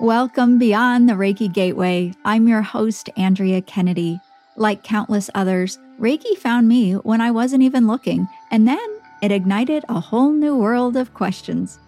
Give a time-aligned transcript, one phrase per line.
[0.00, 2.14] Welcome beyond the Reiki Gateway.
[2.24, 4.20] I'm your host, Andrea Kennedy.
[4.54, 8.78] Like countless others, Reiki found me when I wasn't even looking, and then
[9.22, 11.80] it ignited a whole new world of questions.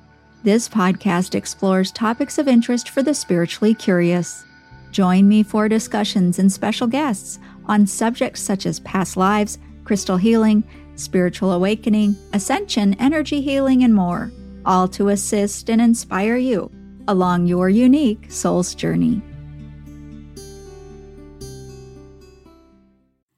[0.43, 4.45] This podcast explores topics of interest for the spiritually curious.
[4.91, 10.65] Join me for discussions and special guests on subjects such as past lives, crystal healing,
[10.97, 14.33] spiritual awakening, ascension, energy healing, and more,
[14.67, 16.73] all to assist and inspire you
[17.09, 19.23] along your unique soul's journey.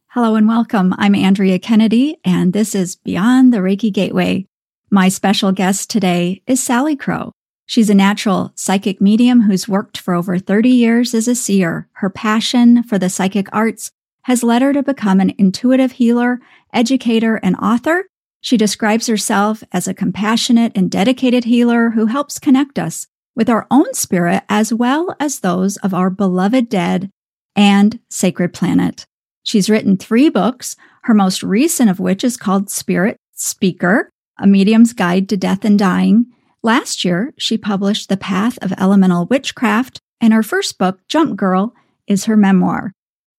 [0.08, 0.94] Hello and welcome.
[0.98, 4.46] I'm Andrea Kennedy, and this is Beyond the Reiki Gateway.
[4.90, 7.32] My special guest today is Salicrow.
[7.64, 11.88] She's a natural psychic medium who's worked for over 30 years as a seer.
[11.92, 13.90] Her passion for the psychic arts
[14.24, 16.40] has led her to become an intuitive healer,
[16.74, 18.04] educator, and author.
[18.42, 23.66] She describes herself as a compassionate and dedicated healer who helps connect us with our
[23.70, 27.10] own spirit as well as those of our beloved dead
[27.56, 29.06] and sacred planet.
[29.42, 34.92] She's written three books, her most recent of which is called Spirit Speaker, A Medium's
[34.92, 36.26] Guide to Death and Dying.
[36.62, 41.74] Last year, she published The Path of Elemental Witchcraft, and her first book, Jump Girl,
[42.06, 42.92] is her memoir.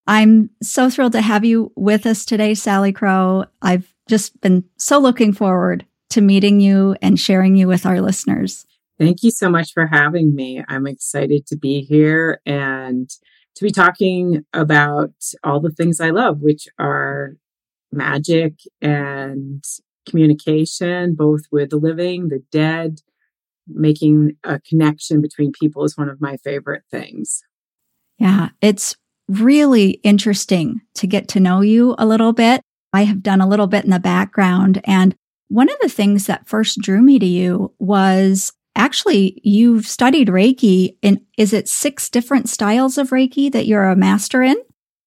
[0.05, 3.45] I'm so thrilled to have you with us today, Salicrow.
[3.61, 8.65] I've just been so looking forward to meeting you and sharing you with our listeners.
[8.99, 10.63] Thank you so much for having me.
[10.67, 13.09] I'm excited to be here and
[13.55, 15.13] to be talking about
[15.43, 17.33] all the things I love, which are
[17.91, 19.63] magic and
[20.07, 22.99] communication, both with the living, the dead.
[23.65, 27.43] Making a connection between people is one of my favorite things.
[28.19, 28.97] Yeah, it's
[29.29, 32.61] really interesting to get to know you a little bit.
[32.91, 34.81] I have done a little bit in the background.
[34.83, 35.15] And
[35.47, 40.95] one of the things that first drew me to you was actually you've studied Reiki
[41.03, 44.57] and is it six different styles of Reiki that you're a master in?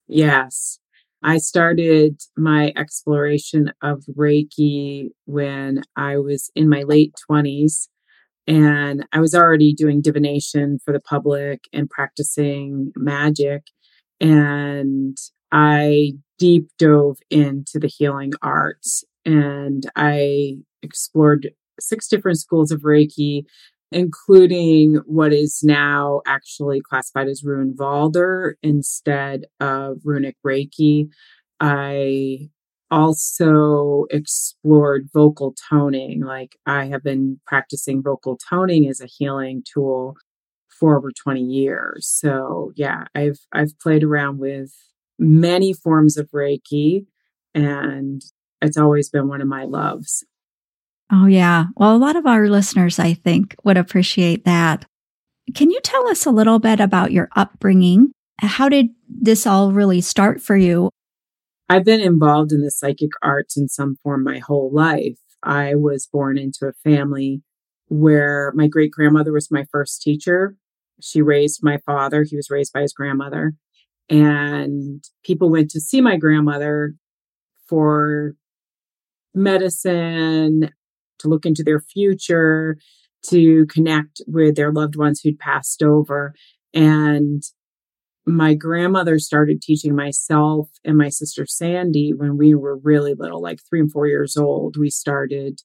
[0.08, 0.78] Yes.
[1.22, 7.88] I started my exploration of Reiki when I was in my late 20s
[8.46, 13.64] and I was already doing divination for the public and practicing magic
[14.20, 15.16] and
[15.50, 21.50] I deep dove into the healing arts and I explored
[21.80, 23.44] six different schools of Reiki,
[23.92, 31.08] including what is now actually classified as Rune Valder instead of Runic Reiki.
[31.60, 32.50] I
[32.90, 36.22] also explored vocal toning.
[36.22, 40.16] Like I have been practicing vocal toning as a healing tool
[40.68, 42.06] for over 20 years.
[42.06, 44.72] So yeah, I've I've played around with
[45.18, 47.06] many forms of Reiki
[47.54, 48.22] and
[48.60, 50.24] it's always been one of my loves.
[51.12, 51.66] Oh, yeah.
[51.76, 54.84] Well, a lot of our listeners, I think, would appreciate that.
[55.54, 58.10] Can you tell us a little bit about your upbringing?
[58.38, 60.90] How did this all really start for you?
[61.68, 65.18] I've been involved in the psychic arts in some form my whole life.
[65.42, 67.42] I was born into a family
[67.88, 70.56] where my great grandmother was my first teacher.
[71.00, 72.24] She raised my father.
[72.24, 73.54] He was raised by his grandmother.
[74.08, 76.94] And people went to see my grandmother
[77.68, 78.34] for
[79.34, 80.70] medicine
[81.20, 82.76] to look into their future,
[83.28, 86.34] to connect with their loved ones who'd passed over.
[86.74, 87.42] And
[88.26, 93.60] my grandmother started teaching myself and my sister Sandy when we were really little, like
[93.68, 94.76] three and four years old.
[94.76, 95.60] We started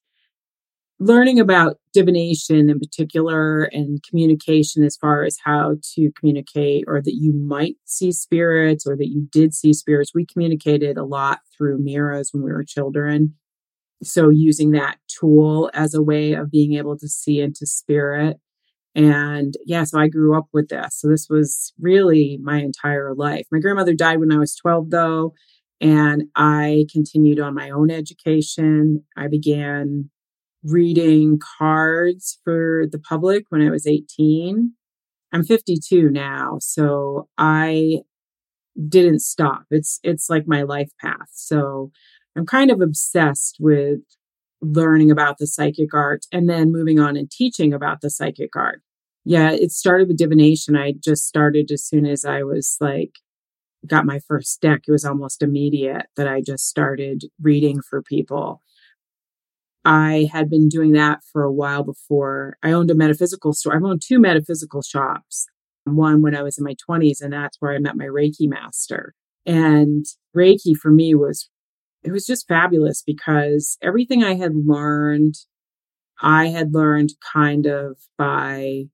[1.00, 7.16] learning about divination in particular and communication as far as how to communicate or that
[7.16, 10.12] you might see spirits or that you did see spirits.
[10.14, 13.34] We communicated a lot through mirrors when we were children
[14.02, 18.38] so using that tool as a way of being able to see into spirit.
[18.94, 20.98] And yeah so i grew up with this.
[21.00, 23.46] So this was really my entire life.
[23.50, 25.34] My grandmother died when i was 12 though
[25.80, 29.04] and i continued on my own education.
[29.16, 30.10] I began
[30.64, 34.72] reading cards for the public when i was 18
[35.32, 37.98] i'm 52 now so i
[38.88, 39.64] didn't stop.
[39.70, 41.28] It's it's like my life path.
[41.32, 41.90] So
[42.36, 44.00] I'm kind of obsessed with
[44.60, 48.80] learning about the psychic art and then moving on and teaching about the psychic art.
[49.24, 50.76] Yeah, it started with divination.
[50.76, 53.18] I just started as soon as I was like,
[53.86, 54.82] got my first deck.
[54.86, 58.62] It was almost immediate that I just started reading for people.
[59.84, 62.56] I had been doing that for a while before.
[62.62, 63.74] I owned a metaphysical store.
[63.74, 65.46] I've owned two metaphysical shops.
[65.84, 69.14] One when I was in my 20s, and that's where I met my Reiki master.
[69.44, 70.06] And
[70.36, 71.48] Reiki for me was
[72.04, 75.34] it was just fabulous because everything I had learned,
[76.20, 78.84] I had learned kind of by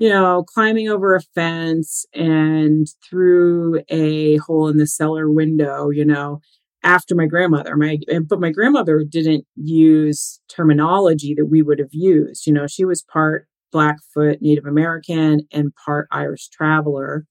[0.00, 6.06] you know, climbing over a fence and through a hole in the cellar window, you
[6.06, 6.40] know,
[6.82, 7.76] after my grandmother.
[7.76, 12.46] My but my grandmother didn't use terminology that we would have used.
[12.46, 17.26] You know, she was part Blackfoot Native American and part Irish traveler.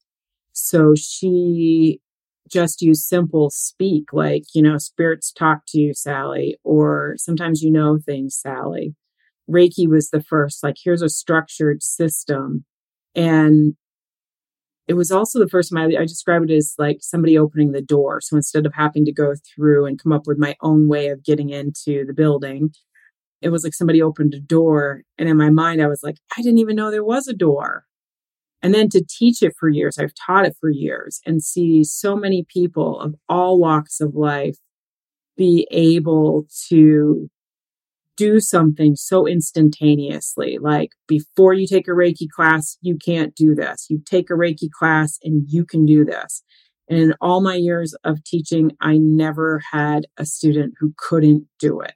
[0.52, 2.00] So she
[2.50, 7.70] just use simple speak like, you know, spirits talk to you, Sally, or sometimes you
[7.70, 8.94] know things, Sally.
[9.50, 12.64] Reiki was the first, like, here's a structured system.
[13.14, 13.74] And
[14.86, 17.80] it was also the first time I, I describe it as like somebody opening the
[17.80, 18.20] door.
[18.20, 21.24] So instead of having to go through and come up with my own way of
[21.24, 22.70] getting into the building,
[23.40, 25.02] it was like somebody opened a door.
[25.16, 27.84] And in my mind, I was like, I didn't even know there was a door.
[28.62, 32.14] And then to teach it for years, I've taught it for years and see so
[32.14, 34.56] many people of all walks of life
[35.36, 37.30] be able to
[38.20, 40.58] do something so instantaneously.
[40.60, 43.86] Like before you take a Reiki class, you can't do this.
[43.88, 46.42] You take a Reiki class and you can do this.
[46.90, 51.80] And in all my years of teaching, I never had a student who couldn't do
[51.80, 51.94] it.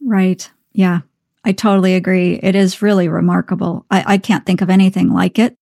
[0.00, 0.50] Right.
[0.72, 1.00] Yeah.
[1.44, 2.40] I totally agree.
[2.42, 3.86] It is really remarkable.
[3.90, 5.56] I, I can't think of anything like it.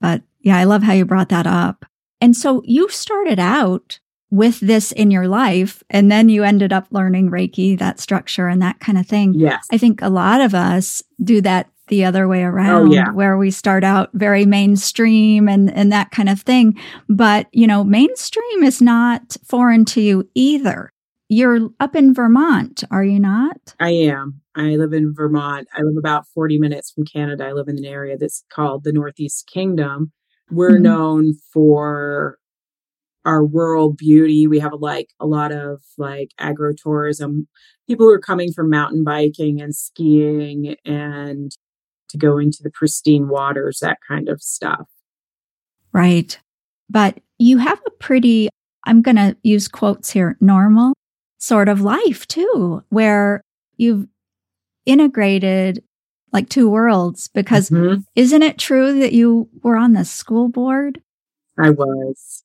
[0.00, 1.84] But yeah, I love how you brought that up.
[2.20, 3.98] And so you started out
[4.30, 8.60] with this in your life and then you ended up learning Reiki, that structure and
[8.62, 9.34] that kind of thing.
[9.34, 9.66] Yes.
[9.70, 13.10] I think a lot of us do that the other way oh, around oh, yeah.
[13.12, 16.76] where we start out very mainstream and, and that kind of thing.
[17.08, 20.92] But, you know, mainstream is not foreign to you either.
[21.28, 23.74] You're up in Vermont, are you not?
[23.80, 24.40] I am.
[24.56, 25.68] I live in Vermont.
[25.76, 27.44] I live about 40 minutes from Canada.
[27.44, 30.12] I live in an area that's called the Northeast Kingdom.
[30.50, 30.82] We're mm-hmm.
[30.82, 32.38] known for
[33.26, 34.46] our rural beauty.
[34.46, 37.48] We have like a lot of like agro-tourism,
[37.86, 41.50] people who are coming from mountain biking and skiing and
[42.08, 44.86] to go into the pristine waters, that kind of stuff.
[45.92, 46.38] Right.
[46.88, 48.48] But you have a pretty,
[48.86, 50.94] I'm going to use quotes here, normal
[51.38, 53.42] sort of life too, where
[53.76, 54.06] you've
[54.86, 55.82] integrated
[56.32, 58.00] like two worlds because mm-hmm.
[58.14, 61.00] isn't it true that you were on the school board?
[61.58, 62.44] I was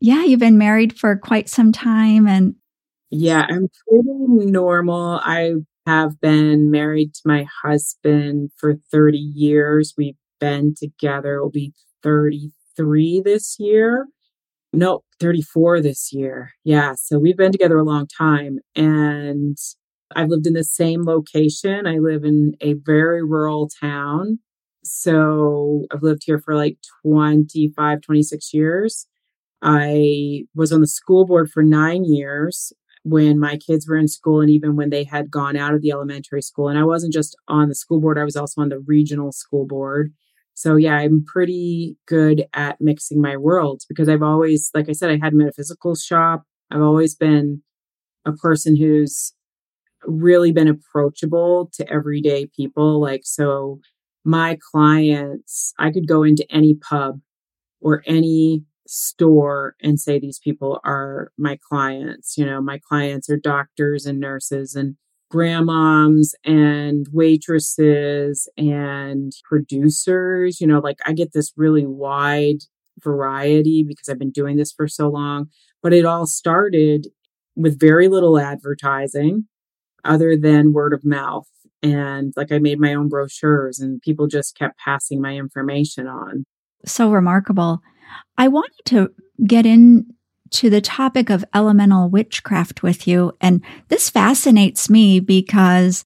[0.00, 2.56] yeah, you've been married for quite some time and
[3.10, 5.20] yeah, I'm pretty normal.
[5.22, 5.52] I
[5.86, 9.94] have been married to my husband for 30 years.
[9.96, 11.40] We've been together.
[11.40, 11.72] We'll be
[12.02, 14.06] 33 this year.
[14.72, 16.52] No, 34 this year.
[16.64, 16.94] Yeah.
[16.96, 19.58] So we've been together a long time and
[20.16, 21.86] I've lived in the same location.
[21.86, 24.38] I live in a very rural town.
[24.84, 29.06] So I've lived here for like 25, 26 years.
[29.62, 32.72] I was on the school board for nine years
[33.04, 35.90] when my kids were in school and even when they had gone out of the
[35.90, 36.68] elementary school.
[36.68, 39.66] And I wasn't just on the school board, I was also on the regional school
[39.66, 40.12] board.
[40.54, 45.10] So, yeah, I'm pretty good at mixing my worlds because I've always, like I said,
[45.10, 46.42] I had a metaphysical shop.
[46.70, 47.62] I've always been
[48.24, 49.32] a person who's
[50.04, 53.00] really been approachable to everyday people.
[53.00, 53.80] Like, so
[54.24, 57.20] my clients, I could go into any pub
[57.80, 62.36] or any store and say these people are my clients.
[62.36, 64.96] You know, my clients are doctors and nurses and
[65.32, 70.60] grandmoms and waitresses and producers.
[70.60, 72.64] You know, like I get this really wide
[73.02, 75.46] variety because I've been doing this for so long.
[75.82, 77.08] But it all started
[77.56, 79.46] with very little advertising
[80.04, 81.48] other than word of mouth.
[81.82, 86.44] And like I made my own brochures and people just kept passing my information on.
[86.84, 87.80] So remarkable.
[88.36, 89.12] I wanted to
[89.46, 93.32] get into the topic of elemental witchcraft with you.
[93.40, 96.04] And this fascinates me because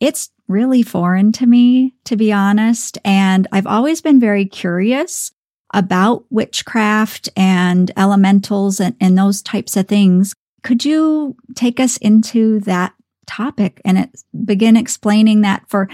[0.00, 2.98] it's really foreign to me, to be honest.
[3.04, 5.30] And I've always been very curious
[5.74, 10.34] about witchcraft and elementals and, and those types of things.
[10.62, 12.94] Could you take us into that
[13.28, 14.10] topic and it,
[14.44, 15.88] begin explaining that for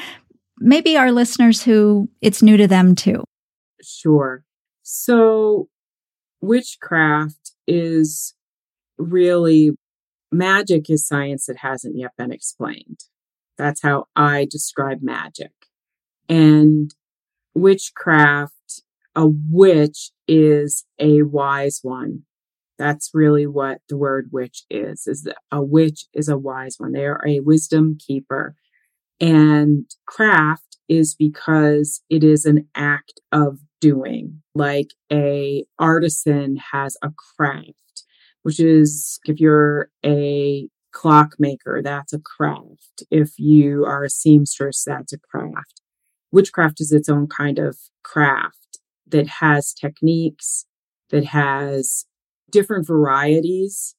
[0.59, 3.25] maybe our listeners who it's new to them too?
[3.83, 4.45] Sure.
[4.83, 5.69] So,
[6.41, 8.35] witchcraft is
[8.99, 9.73] really
[10.31, 13.01] magic is science that hasn't yet been explained.
[13.57, 15.53] That's how I describe magic.
[16.29, 16.95] And
[17.55, 18.83] witchcraft,
[19.15, 22.23] a witch is a wise one.
[22.79, 26.93] That's really what the word witch is, is a witch is a wise one.
[26.93, 28.57] They are a wisdom keeper.
[29.21, 37.11] And craft is because it is an act of doing like a artisan has a
[37.37, 38.05] craft
[38.43, 45.13] which is if you're a clockmaker that's a craft if you are a seamstress that's
[45.13, 45.83] a craft
[46.33, 48.65] witchcraft is its own kind of craft
[49.07, 50.67] that has techniques,
[51.11, 52.07] that has
[52.51, 53.95] different varieties.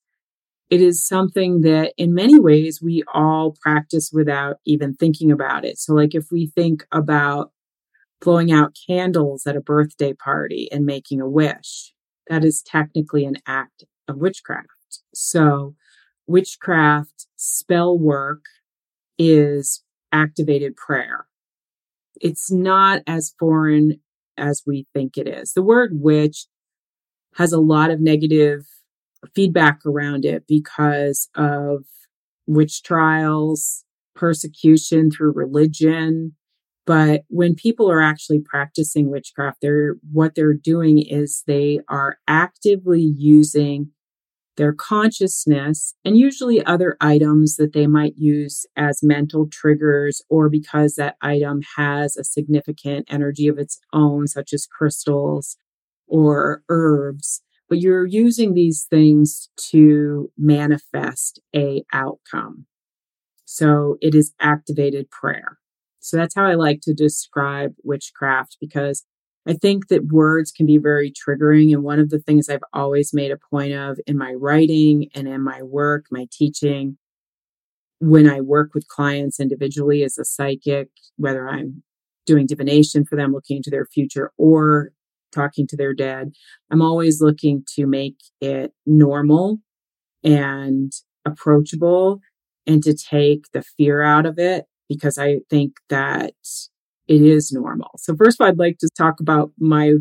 [0.69, 5.77] It is something that in many ways we all practice without even thinking about it.
[5.77, 7.51] So, like if we think about
[8.21, 11.93] blowing out candles at a birthday party and making a wish,
[12.27, 15.01] that is technically an act of witchcraft.
[15.13, 15.75] So,
[16.27, 18.45] witchcraft spell work
[19.17, 21.27] is activated prayer.
[22.21, 23.99] It's not as foreign
[24.37, 25.53] as we think it is.
[25.53, 26.47] The word witch
[27.35, 28.65] has a lot of negative
[29.33, 31.83] feedback around it because of
[32.47, 33.83] witch trials,
[34.15, 36.35] persecution through religion.
[36.85, 43.01] But when people are actually practicing witchcraft, they're what they're doing is they are actively
[43.01, 43.91] using
[44.57, 50.95] their consciousness, and usually other items that they might use as mental triggers or because
[50.95, 55.57] that item has a significant energy of its own, such as crystals
[56.07, 57.41] or herbs.
[57.67, 62.65] But you're using these things to manifest a outcome.
[63.45, 65.57] So it is activated prayer.
[65.99, 69.03] So that's how I like to describe witchcraft because
[69.47, 71.73] I think that words can be very triggering.
[71.73, 75.27] And one of the things I've always made a point of in my writing and
[75.27, 76.97] in my work, my teaching,
[77.99, 81.83] when I work with clients individually as a psychic, whether I'm
[82.25, 84.91] doing divination for them, looking into their future, or
[85.35, 86.31] talking to their dad.
[86.71, 89.59] I'm always looking to make it normal
[90.23, 90.91] and
[91.25, 92.19] approachable
[92.65, 96.33] and to take the fear out of it because I think that
[97.07, 97.91] it is normal.
[97.97, 99.93] So first of all, I'd like to talk about my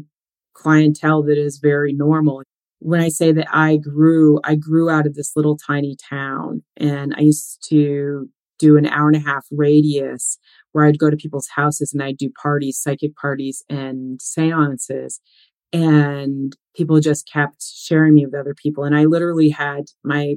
[0.54, 2.42] clientele that is very normal.
[2.78, 7.14] When I say that I grew, I grew out of this little tiny town and
[7.16, 10.38] I used to do an hour and a half radius
[10.74, 15.20] where I'd go to people's houses and I'd do parties, psychic parties and seances.
[15.72, 18.82] And people just kept sharing me with other people.
[18.82, 20.34] And I literally had my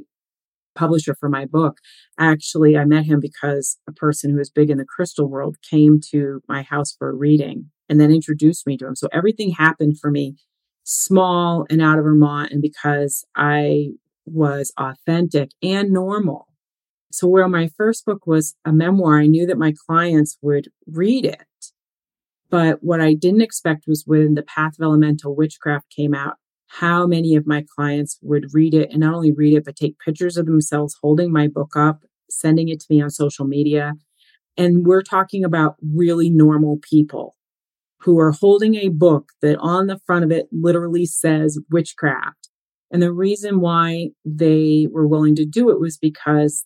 [0.76, 1.80] publisher for my book.
[2.20, 6.00] Actually, I met him because a person who is big in the crystal world came
[6.12, 8.96] to my house for a reading and then introduced me to him.
[8.96, 10.36] So everything happened for me
[10.84, 13.90] small and out of Vermont and because I
[14.26, 16.47] was authentic and normal.
[17.12, 21.26] So where my first book was a memoir, I knew that my clients would read
[21.26, 21.46] it.
[22.50, 26.36] But what I didn't expect was when the Path of Elemental Witchcraft came out,
[26.68, 30.00] how many of my clients would read it and not only read it, but take
[30.00, 33.94] pictures of themselves holding my book up, sending it to me on social media.
[34.58, 37.36] And we're talking about really normal people
[38.02, 42.50] who are holding a book that on the front of it literally says witchcraft.
[42.92, 46.66] And the reason why they were willing to do it was because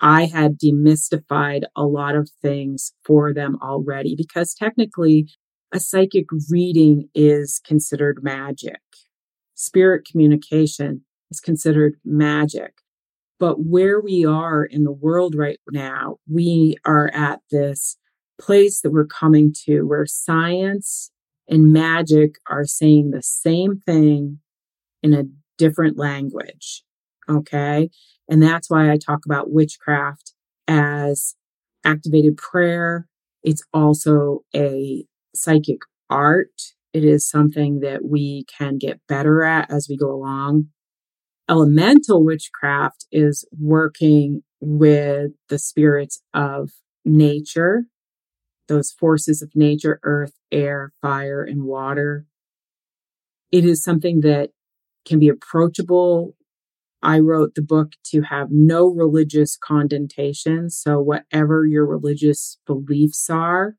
[0.00, 5.28] I had demystified a lot of things for them already, because technically
[5.72, 8.80] a psychic reading is considered magic
[9.58, 12.74] spirit communication is considered magic.
[13.40, 17.96] But where we are in the world right now, we are at this
[18.40, 21.10] place that we're coming to where science
[21.48, 24.38] and magic are saying the same thing
[25.02, 25.24] in a
[25.56, 26.84] different language.
[27.28, 27.90] Okay.
[28.28, 30.32] And that's why I talk about witchcraft
[30.66, 31.34] as
[31.84, 33.06] activated prayer.
[33.42, 35.04] It's also a
[35.34, 35.78] psychic
[36.10, 36.50] art
[36.92, 40.68] it is something that we can get better at as we go along.
[41.48, 46.70] Elemental witchcraft is working with the spirits of
[47.04, 47.84] nature,
[48.68, 52.26] those forces of nature, earth, air, fire, and water.
[53.52, 54.50] It is something that
[55.06, 56.34] can be approachable.
[57.02, 60.70] I wrote the book to have no religious connotation.
[60.70, 63.76] So, whatever your religious beliefs are,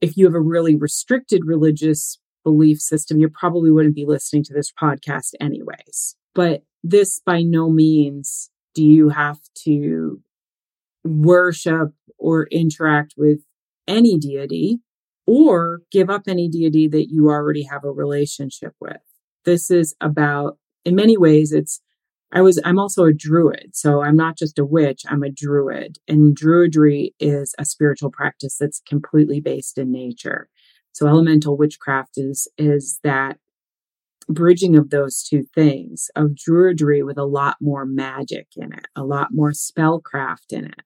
[0.00, 4.54] if you have a really restricted religious belief system, you probably wouldn't be listening to
[4.54, 6.16] this podcast anyways.
[6.34, 10.20] But this by no means do you have to
[11.04, 13.40] worship or interact with
[13.88, 14.80] any deity
[15.26, 18.98] or give up any deity that you already have a relationship with.
[19.44, 21.80] This is about, in many ways, it's,
[22.32, 23.70] I was, I'm also a druid.
[23.74, 25.98] So I'm not just a witch, I'm a druid.
[26.08, 30.48] And druidry is a spiritual practice that's completely based in nature.
[30.92, 33.38] So elemental witchcraft is is that
[34.28, 39.04] bridging of those two things of druidry with a lot more magic in it, a
[39.04, 40.82] lot more spellcraft in it.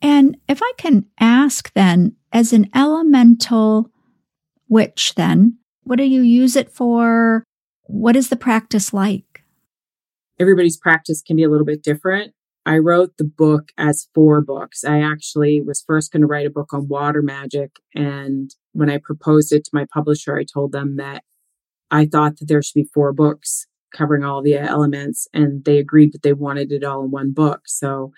[0.00, 3.90] And if I can ask then, as an elemental
[4.68, 7.44] witch, then, what do you use it for?
[7.84, 9.25] What is the practice like?
[10.38, 12.32] Everybody's practice can be a little bit different.
[12.66, 14.84] I wrote the book as four books.
[14.84, 17.76] I actually was first going to write a book on water magic.
[17.94, 21.22] And when I proposed it to my publisher, I told them that
[21.90, 25.28] I thought that there should be four books covering all the elements.
[25.32, 27.62] And they agreed that they wanted it all in one book.
[27.66, 28.12] So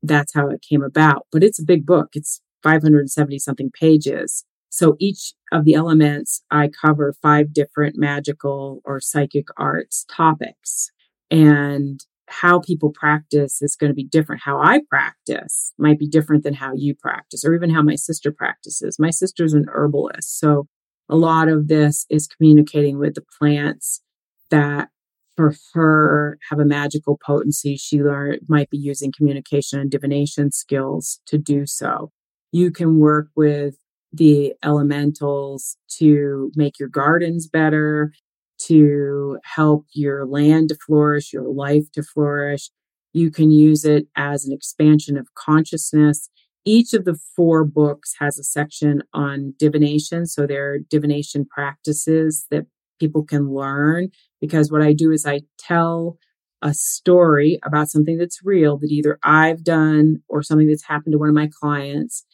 [0.00, 1.26] that's how it came about.
[1.32, 2.10] But it's a big book.
[2.14, 4.44] It's 570 something pages.
[4.70, 10.92] So each of the elements, I cover five different magical or psychic arts topics.
[11.30, 14.42] And how people practice is going to be different.
[14.44, 18.30] How I practice might be different than how you practice, or even how my sister
[18.30, 18.98] practices.
[18.98, 20.38] My sister's an herbalist.
[20.38, 20.68] So
[21.08, 24.02] a lot of this is communicating with the plants
[24.50, 24.88] that
[25.36, 27.76] for her have a magical potency.
[27.76, 32.10] She learned, might be using communication and divination skills to do so.
[32.52, 33.76] You can work with
[34.12, 38.12] the elementals to make your gardens better,
[38.58, 42.70] to help your land to flourish, your life to flourish.
[43.12, 46.28] You can use it as an expansion of consciousness.
[46.64, 50.26] Each of the four books has a section on divination.
[50.26, 52.66] So there are divination practices that
[53.00, 54.08] people can learn
[54.40, 56.18] because what I do is I tell
[56.62, 61.18] a story about something that's real that either I've done or something that's happened to
[61.18, 62.24] one of my clients.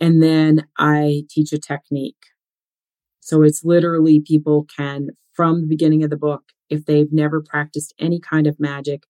[0.00, 2.16] And then I teach a technique.
[3.26, 7.92] So it's literally people can, from the beginning of the book, if they've never practiced
[7.98, 9.02] any kind of magic,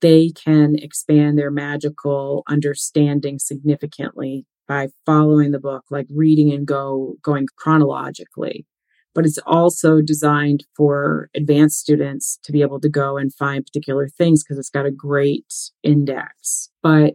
[0.00, 7.16] they can expand their magical understanding significantly by following the book, like reading and go,
[7.20, 8.64] going chronologically.
[9.12, 14.08] But it's also designed for advanced students to be able to go and find particular
[14.08, 15.52] things because it's got a great
[15.82, 16.70] index.
[16.80, 17.14] But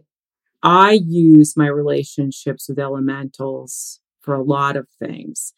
[0.62, 5.52] I use my relationships with elementals for a lot of things.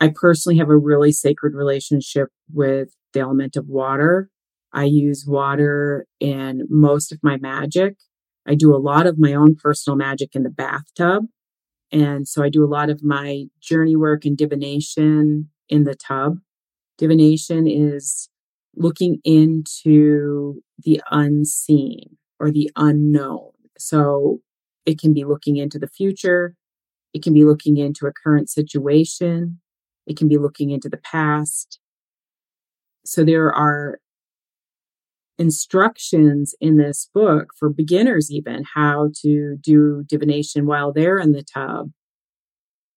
[0.00, 4.30] I personally have a really sacred relationship with the element of water.
[4.72, 7.96] I use water in most of my magic.
[8.46, 11.24] I do a lot of my own personal magic in the bathtub.
[11.90, 16.38] And so I do a lot of my journey work and divination in the tub.
[16.98, 18.28] Divination is
[18.74, 23.52] looking into the unseen or the unknown.
[23.78, 24.40] So
[24.84, 26.54] it can be looking into the future.
[27.14, 29.60] It can be looking into a current situation.
[30.06, 31.78] It can be looking into the past.
[33.04, 33.98] So there are
[35.38, 41.42] instructions in this book for beginners, even how to do divination while they're in the
[41.42, 41.90] tub.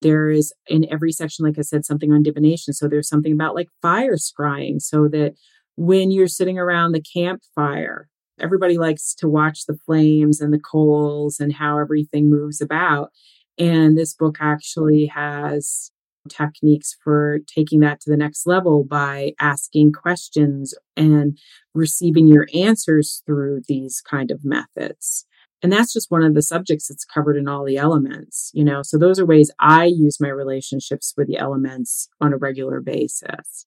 [0.01, 2.73] There is in every section, like I said, something on divination.
[2.73, 5.33] So there's something about like fire scrying so that
[5.75, 8.07] when you're sitting around the campfire,
[8.39, 13.09] everybody likes to watch the flames and the coals and how everything moves about.
[13.57, 15.91] And this book actually has
[16.29, 21.37] techniques for taking that to the next level by asking questions and
[21.73, 25.25] receiving your answers through these kind of methods.
[25.61, 28.81] And that's just one of the subjects that's covered in all the elements, you know.
[28.81, 33.65] So those are ways I use my relationships with the elements on a regular basis.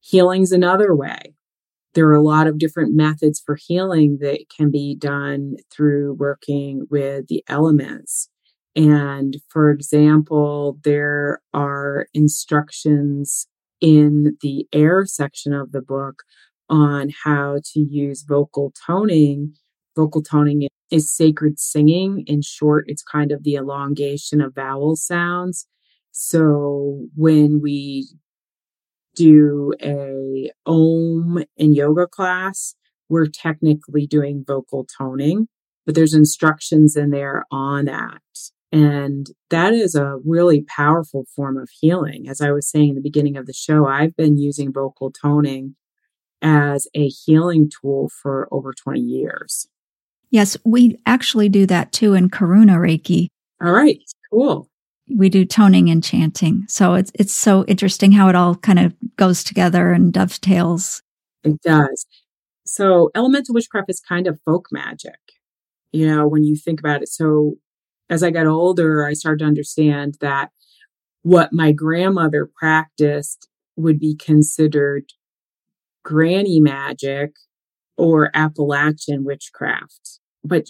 [0.00, 1.34] Healing's another way.
[1.94, 6.86] There are a lot of different methods for healing that can be done through working
[6.90, 8.28] with the elements.
[8.76, 13.46] And for example, there are instructions
[13.80, 16.22] in the air section of the book
[16.68, 19.54] on how to use vocal toning.
[19.96, 22.24] Vocal toning is sacred singing.
[22.26, 25.66] In short, it's kind of the elongation of vowel sounds.
[26.10, 28.08] So when we
[29.14, 32.74] do a om in yoga class,
[33.08, 35.48] we're technically doing vocal toning,
[35.86, 38.22] but there's instructions in there on that.
[38.74, 42.28] And that is a really powerful form of healing.
[42.28, 45.76] As I was saying in the beginning of the show, I've been using vocal toning
[46.42, 49.68] as a healing tool for over 20 years.
[50.30, 53.28] Yes, we actually do that too in Karuna Reiki.
[53.64, 54.00] All right,
[54.32, 54.68] cool.
[55.08, 56.64] We do toning and chanting.
[56.66, 61.00] So it's it's so interesting how it all kind of goes together and dovetails.
[61.44, 62.06] It does.
[62.66, 65.20] So elemental witchcraft is kind of folk magic.
[65.92, 67.08] You know, when you think about it.
[67.08, 67.58] So
[68.10, 70.50] as I got older, I started to understand that
[71.22, 75.04] what my grandmother practiced would be considered
[76.04, 77.32] granny magic
[77.96, 80.20] or Appalachian witchcraft.
[80.44, 80.68] But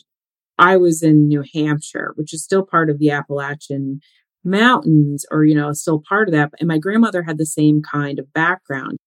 [0.58, 4.00] I was in New Hampshire, which is still part of the Appalachian
[4.44, 6.52] mountains or, you know, still part of that.
[6.60, 8.98] And my grandmother had the same kind of background.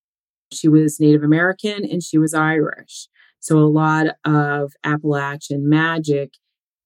[0.51, 3.07] She was Native American and she was Irish.
[3.39, 6.33] So a lot of Appalachian magic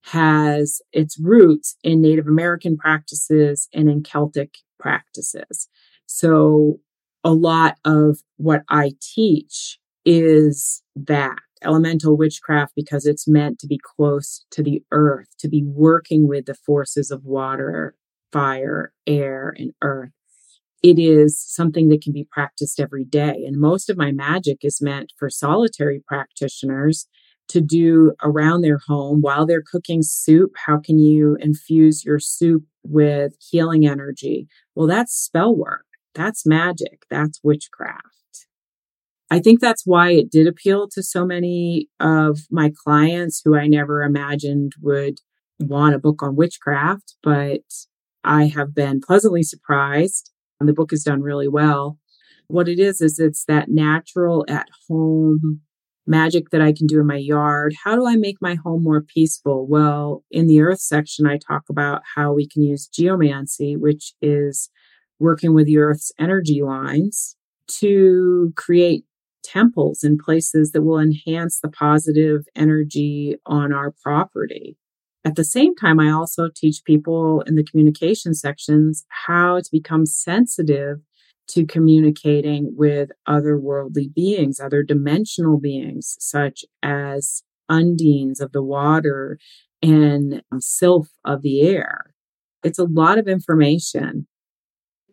[0.03, 5.67] has its roots in Native American practices and in Celtic practices.
[6.05, 6.79] So
[7.23, 13.79] a lot of what I teach is that elemental witchcraft because it's meant to be
[13.95, 17.95] close to the earth, to be working with the forces of water,
[18.31, 20.09] fire, air, and earth.
[20.81, 23.43] It is something that can be practiced every day.
[23.45, 27.07] And most of my magic is meant for solitary practitioners
[27.51, 30.51] to do around their home while they're cooking soup.
[30.65, 34.47] How can you infuse your soup with healing energy?
[34.75, 35.85] Well, that's spell work.
[36.13, 37.03] That's magic.
[37.09, 38.05] That's witchcraft.
[39.29, 43.67] I think that's why it did appeal to so many of my clients who I
[43.67, 45.19] never imagined would
[45.59, 47.61] want a book on witchcraft, but
[48.23, 50.31] I have been pleasantly surprised.
[50.59, 51.97] And the book has done really well.
[52.47, 55.61] What it is, is it's that natural at home
[56.07, 57.73] magic that I can do in my yard.
[57.83, 59.67] How do I make my home more peaceful?
[59.67, 64.69] Well, in the earth section, I talk about how we can use geomancy, which is
[65.19, 67.35] working with the earth's energy lines
[67.67, 69.05] to create
[69.43, 74.77] temples and places that will enhance the positive energy on our property.
[75.23, 80.05] At the same time, I also teach people in the communication sections how to become
[80.05, 80.99] sensitive
[81.51, 89.39] to communicating with otherworldly beings, other dimensional beings, such as undines of the water
[89.81, 92.13] and um, sylph of the air.
[92.63, 94.27] It's a lot of information.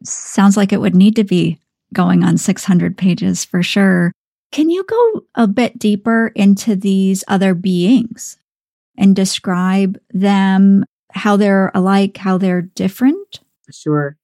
[0.02, 1.60] Sounds like it would need to be
[1.92, 4.12] going on 600 pages for sure.
[4.52, 8.38] Can you go a bit deeper into these other beings
[8.96, 13.40] and describe them, how they're alike, how they're different?
[13.70, 14.17] Sure.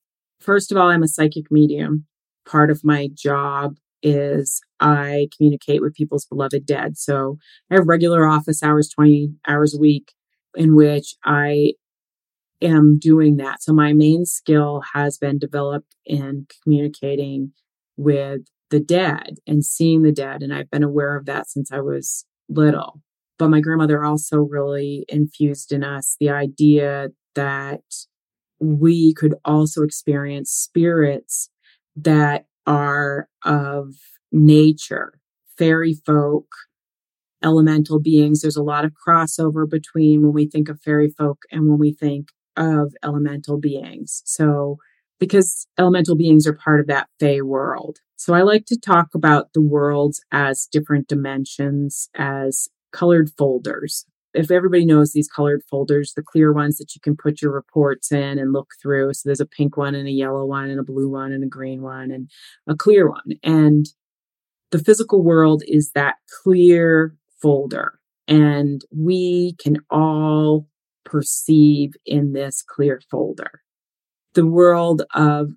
[0.44, 2.04] First of all, I'm a psychic medium.
[2.46, 6.98] Part of my job is I communicate with people's beloved dead.
[6.98, 7.38] So
[7.70, 10.12] I have regular office hours, 20 hours a week,
[10.54, 11.72] in which I
[12.60, 13.62] am doing that.
[13.62, 17.52] So my main skill has been developed in communicating
[17.96, 20.42] with the dead and seeing the dead.
[20.42, 23.00] And I've been aware of that since I was little.
[23.38, 27.80] But my grandmother also really infused in us the idea that
[28.64, 31.50] we could also experience spirits
[31.96, 33.94] that are of
[34.32, 35.20] nature,
[35.56, 36.48] fairy folk,
[37.42, 38.40] elemental beings.
[38.40, 41.92] There's a lot of crossover between when we think of fairy folk and when we
[41.92, 44.22] think of elemental beings.
[44.24, 44.78] So,
[45.20, 47.98] because elemental beings are part of that Fey world.
[48.16, 54.06] So I like to talk about the worlds as different dimensions, as colored folders.
[54.34, 58.10] If everybody knows these colored folders, the clear ones that you can put your reports
[58.10, 59.14] in and look through.
[59.14, 61.48] So there's a pink one and a yellow one and a blue one and a
[61.48, 62.28] green one and
[62.66, 63.34] a clear one.
[63.42, 63.86] And
[64.70, 68.00] the physical world is that clear folder.
[68.26, 70.66] And we can all
[71.04, 73.60] perceive in this clear folder.
[74.32, 75.50] The world of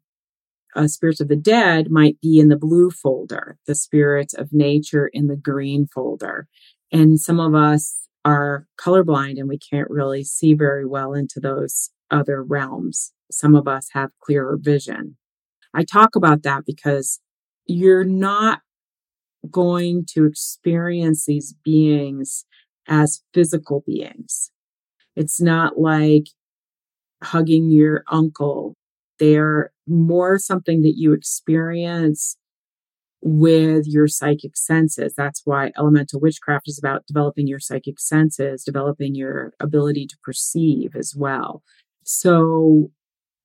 [0.76, 5.08] uh, spirits of the dead might be in the blue folder, the spirits of nature
[5.08, 6.48] in the green folder.
[6.92, 11.92] And some of us are colorblind and we can't really see very well into those
[12.12, 13.14] other realms.
[13.32, 15.16] Some of us have clearer vision.
[15.74, 17.22] I talk about that because
[17.68, 18.60] you're not
[19.50, 22.44] going to experience these beings
[22.90, 24.52] as physical beings.
[25.16, 26.26] It's not like
[27.24, 28.76] hugging your uncle
[29.20, 32.38] they're more something that you experience
[33.28, 35.14] with your psychic senses.
[35.16, 40.96] That's why elemental witchcraft is about developing your psychic senses, developing your ability to perceive
[40.96, 41.62] as well.
[42.04, 42.90] So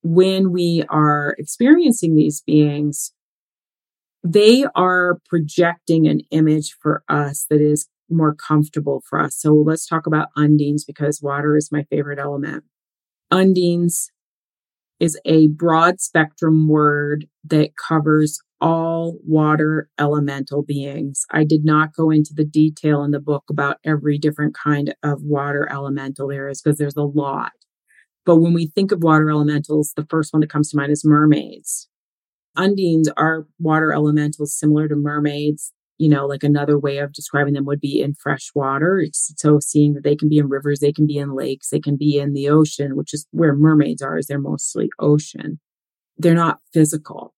[0.04, 3.12] when we are experiencing these beings,
[4.22, 9.36] they are projecting an image for us that is more comfortable for us.
[9.36, 12.62] So let's talk about undines because water is my favorite element.
[13.32, 14.10] Undines
[15.00, 21.26] is a broad spectrum word that covers all water elemental beings.
[21.30, 25.20] I did not go into the detail in the book about every different kind of
[25.22, 27.52] water elemental there is because there's a lot.
[28.24, 31.04] But when we think of water elementals, the first one that comes to mind is
[31.04, 31.88] mermaids.
[32.56, 35.72] Undines are water elementals similar to mermaids
[36.02, 39.06] you know, like another way of describing them would be in fresh water.
[39.12, 41.96] So seeing that they can be in rivers, they can be in lakes, they can
[41.96, 45.60] be in the ocean, which is where mermaids are, is they're mostly ocean.
[46.16, 47.34] They're not physical.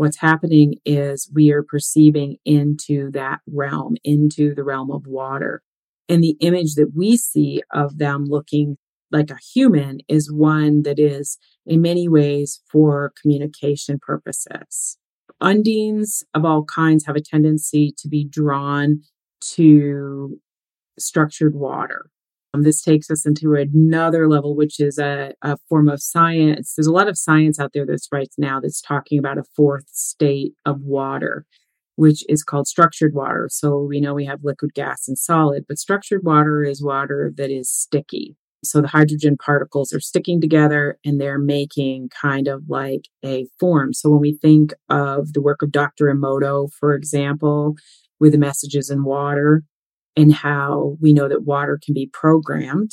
[0.00, 5.60] What's happening is we are perceiving into that realm, into the realm of water.
[6.08, 8.78] And the image that we see of them looking
[9.12, 11.36] like a human is one that is
[11.66, 14.96] in many ways for communication purposes
[15.42, 19.02] undines of all kinds have a tendency to be drawn
[19.40, 20.40] to
[20.98, 22.10] structured water.
[22.52, 26.74] Um, this takes us into another level, which is a, a, form of science.
[26.74, 29.88] There's a lot of science out there that's right now that's talking about a fourth
[29.92, 31.46] state of water,
[31.94, 33.48] which is called structured water.
[33.50, 37.50] So we know we have liquid, gas, and solid, but structured water is water that
[37.50, 38.36] is sticky.
[38.62, 43.94] So the hydrogen particles are sticking together and they're making kind of like a form.
[43.94, 46.06] So when we think of the work of Dr.
[46.06, 47.76] Emoto, for example,
[48.18, 49.62] with the messages in water
[50.16, 52.90] and how we know that water can be programmed,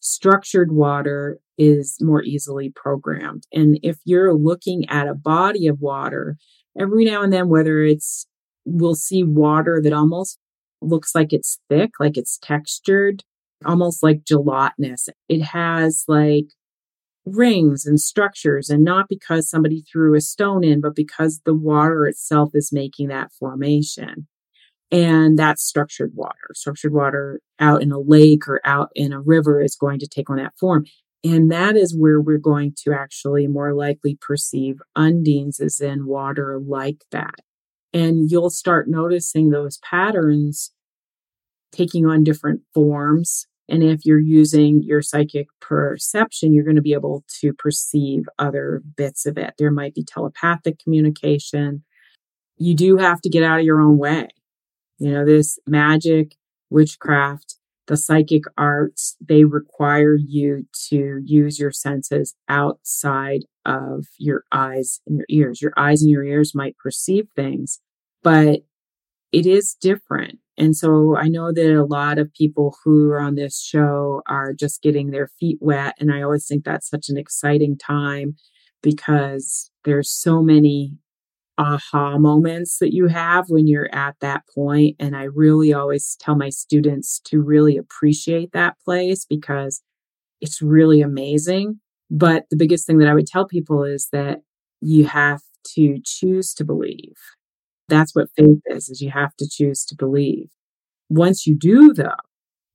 [0.00, 3.44] structured water is more easily programmed.
[3.52, 6.36] And if you're looking at a body of water,
[6.78, 8.26] every now and then, whether it's
[8.64, 10.38] we'll see water that almost
[10.80, 13.22] looks like it's thick, like it's textured,
[13.64, 15.08] almost like gelatinous.
[15.28, 16.46] It has like
[17.24, 22.06] rings and structures, and not because somebody threw a stone in, but because the water
[22.06, 24.28] itself is making that formation.
[24.90, 26.50] And that's structured water.
[26.54, 30.30] Structured water out in a lake or out in a river is going to take
[30.30, 30.86] on that form.
[31.24, 36.60] And that is where we're going to actually more likely perceive undines as in water
[36.64, 37.34] like that.
[37.92, 40.72] And you'll start noticing those patterns
[41.72, 43.46] taking on different forms.
[43.68, 48.82] And if you're using your psychic perception, you're going to be able to perceive other
[48.96, 49.54] bits of it.
[49.58, 51.84] There might be telepathic communication.
[52.56, 54.28] You do have to get out of your own way.
[54.98, 56.34] You know, this magic,
[56.70, 57.56] witchcraft,
[57.86, 65.16] the psychic arts, they require you to use your senses outside of your eyes and
[65.16, 65.62] your ears.
[65.62, 67.80] Your eyes and your ears might perceive things,
[68.22, 68.60] but
[69.32, 70.38] it is different.
[70.56, 74.52] And so I know that a lot of people who are on this show are
[74.52, 75.94] just getting their feet wet.
[76.00, 78.36] And I always think that's such an exciting time
[78.82, 80.94] because there's so many
[81.58, 84.96] aha moments that you have when you're at that point.
[84.98, 89.82] And I really always tell my students to really appreciate that place because
[90.40, 91.80] it's really amazing.
[92.10, 94.40] But the biggest thing that I would tell people is that
[94.80, 95.42] you have
[95.74, 97.16] to choose to believe.
[97.88, 100.48] That's what faith is, is you have to choose to believe.
[101.10, 102.12] Once you do though,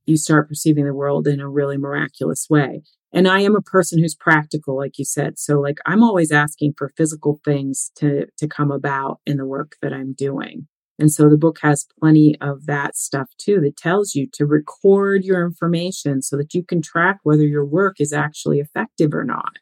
[0.06, 2.84] you start perceiving the world in a really miraculous way.
[3.14, 5.38] And I am a person who's practical, like you said.
[5.38, 9.76] So like I'm always asking for physical things to, to come about in the work
[9.82, 10.68] that I'm doing.
[11.00, 15.24] And so the book has plenty of that stuff too that tells you to record
[15.24, 19.54] your information so that you can track whether your work is actually effective or not.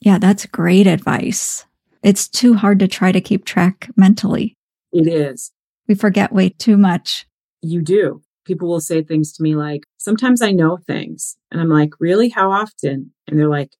[0.00, 1.64] Yeah, that's great advice.
[2.02, 4.56] It's too hard to try to keep track mentally.
[4.92, 5.52] It is.
[5.86, 7.26] We forget way too much.
[7.60, 11.36] You do people will say things to me like, sometimes I know things.
[11.50, 12.28] And I'm like, really?
[12.28, 13.12] How often?
[13.26, 13.70] And they're like,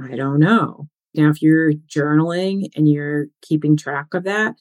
[0.00, 0.88] I don't know.
[1.14, 4.54] Now, if you're journaling and you're keeping track of that,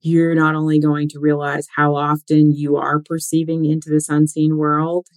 [0.00, 5.08] you're not only going to realize how often you are perceiving into this unseen world,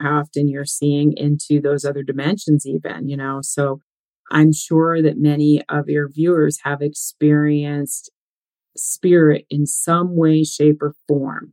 [0.00, 3.40] how often you're seeing into those other dimensions, even, you know.
[3.42, 3.80] So
[4.30, 8.10] I'm sure that many of your viewers have experienced
[8.76, 11.52] spirit in some way, shape, or form.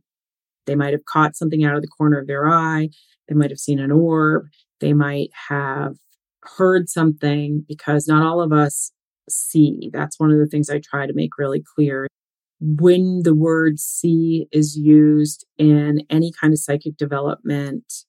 [0.68, 2.90] They might have caught something out of the corner of their eye.
[3.26, 4.44] They might have seen an orb.
[4.80, 5.96] They might have
[6.42, 8.92] heard something because not all of us
[9.30, 9.90] see.
[9.92, 12.06] That's one of the things I try to make really clear.
[12.60, 18.04] When the word see is used in any kind of psychic development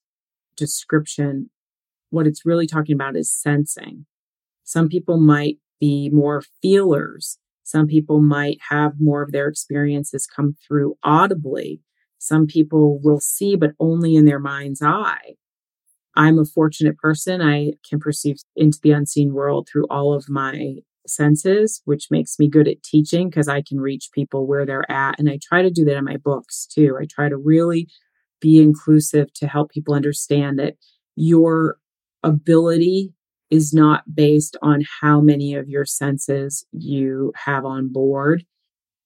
[0.57, 1.49] description,
[2.09, 4.05] what it's really talking about is sensing.
[4.65, 7.37] Some people might be more feelers.
[7.63, 11.81] Some people might have more of their experiences come through audibly.
[12.19, 15.35] Some people will see, but only in their mind's eye.
[16.15, 17.41] I'm a fortunate person.
[17.41, 20.75] I can perceive into the unseen world through all of my
[21.07, 25.17] senses, which makes me good at teaching because I can reach people where they're at.
[25.17, 26.97] And I try to do that in my books too.
[26.99, 27.87] I try to really
[28.41, 30.75] be inclusive to help people understand that
[31.15, 31.77] your
[32.23, 33.13] ability
[33.49, 38.43] is not based on how many of your senses you have on board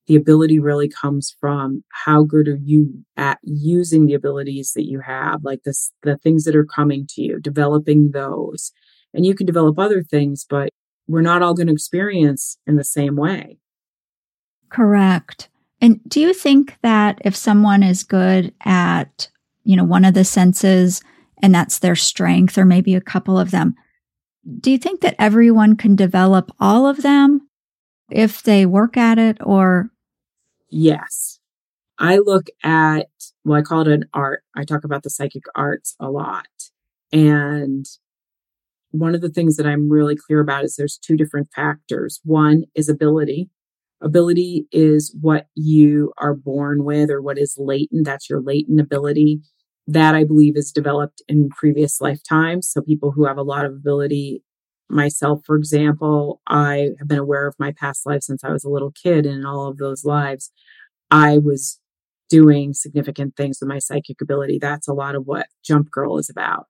[0.08, 5.00] the ability really comes from how good are you at using the abilities that you
[5.00, 8.72] have, like this, the things that are coming to you, developing those.
[9.14, 10.70] And you can develop other things, but
[11.08, 13.60] we're not all going to experience in the same way.
[14.70, 15.50] Correct.
[15.80, 19.30] And do you think that if someone is good at,
[19.64, 21.02] you know, one of the senses
[21.42, 23.76] and that's their strength or maybe a couple of them,
[24.60, 27.48] do you think that everyone can develop all of them
[28.10, 29.90] if they work at it or
[30.74, 31.40] Yes.
[32.00, 33.08] I look at,
[33.46, 34.44] well, I call it an art.
[34.58, 36.48] I talk about the psychic arts a lot.
[37.12, 37.86] And
[38.90, 42.20] one of the things that I'm really clear about is there's two different factors.
[42.24, 43.50] One is ability.
[44.02, 48.06] Ability is what you are born with or what is latent.
[48.06, 49.42] That's your latent ability.
[49.86, 52.68] That I believe is developed in previous lifetimes.
[52.70, 54.42] So people who have a lot of ability
[54.94, 58.70] myself, for example, I have been aware of my past life since I was a
[58.70, 60.52] little kid, and in all of those lives,
[61.12, 61.80] I was
[62.30, 64.58] doing significant things with my psychic ability.
[64.60, 66.68] That's a lot of what Jump Girl is about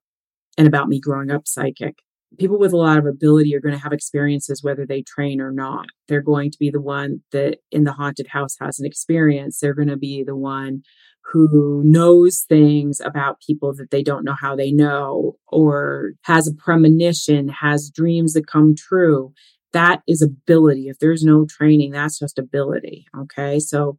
[0.58, 2.00] and about me growing up psychic.
[2.38, 5.52] People with a lot of ability are going to have experiences whether they train or
[5.52, 5.86] not.
[6.08, 9.60] They're going to be the one that in the haunted house has an experience.
[9.60, 10.82] They're going to be the one
[11.26, 16.54] who knows things about people that they don't know how they know, or has a
[16.54, 19.34] premonition, has dreams that come true.
[19.72, 20.90] That is ability.
[20.90, 23.08] If there's no training, that's just ability.
[23.18, 23.60] Okay.
[23.60, 23.98] So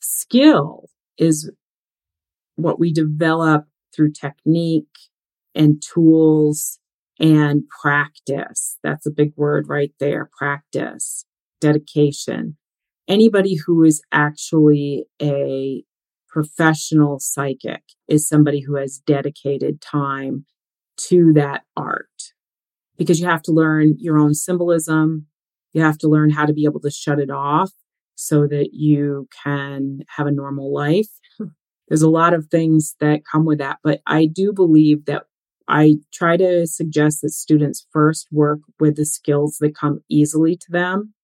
[0.00, 1.50] skill is
[2.56, 4.86] what we develop through technique
[5.54, 6.78] and tools
[7.18, 8.78] and practice.
[8.82, 10.28] That's a big word right there.
[10.36, 11.24] Practice,
[11.60, 12.56] dedication.
[13.08, 15.84] Anybody who is actually a
[16.34, 20.44] professional psychic is somebody who has dedicated time
[20.96, 22.32] to that art
[22.98, 25.26] because you have to learn your own symbolism.
[25.74, 27.70] You have to learn how to be able to shut it off
[28.16, 31.06] so that you can have a normal life.
[31.38, 31.50] Hmm.
[31.86, 35.26] There's a lot of things that come with that, but I do believe that
[35.68, 40.66] I try to suggest that students first work with the skills that come easily to
[40.70, 41.14] them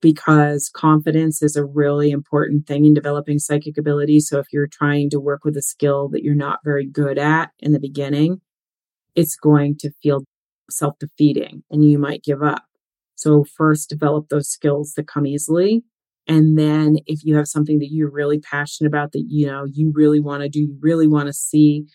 [0.00, 4.20] because confidence is a really important thing in developing psychic ability.
[4.20, 7.50] So if you're trying to work with a skill that you're not very good at
[7.58, 8.40] in the beginning,
[9.14, 10.24] it's going to feel
[10.70, 12.64] self defeating and you might give up.
[13.14, 15.82] So first develop those skills that come easily.
[16.26, 19.92] And then if you have something that you're really passionate about that, you know, you
[19.94, 21.86] really want to do, you really want to see,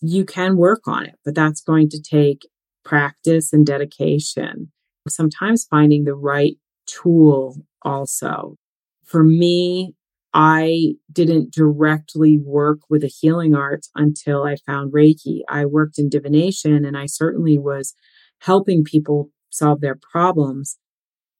[0.00, 2.46] you can work on it, but that's going to take
[2.84, 4.70] practice and dedication.
[5.08, 8.56] Sometimes finding the right tool also.
[9.04, 9.94] For me,
[10.34, 15.40] I didn't directly work with the healing arts until I found Reiki.
[15.48, 17.94] I worked in divination and I certainly was
[18.40, 20.78] helping people solve their problems,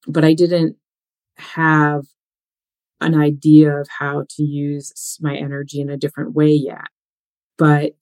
[0.06, 0.76] but I didn't
[1.38, 2.04] have
[3.00, 6.88] an idea of how to use my energy in a different way yet.
[7.56, 7.94] But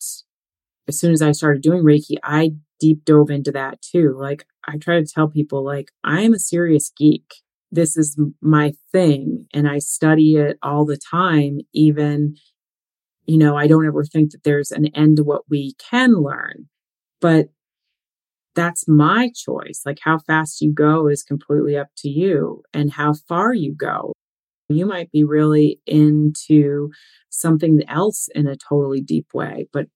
[0.89, 4.17] as soon as I started doing Reiki, I deep dove into that too.
[4.19, 7.35] Like I try to tell people like I am a serious geek.
[7.71, 12.37] This is my thing and I study it all the time even
[13.27, 16.69] you know, I don't ever think that there's an end to what we can learn.
[17.21, 17.51] But
[18.57, 19.83] that's my choice.
[19.87, 24.13] Like how fast you go is completely up to you and how far you go.
[24.69, 26.91] You might be really into
[27.29, 29.87] something else in a totally deep way, but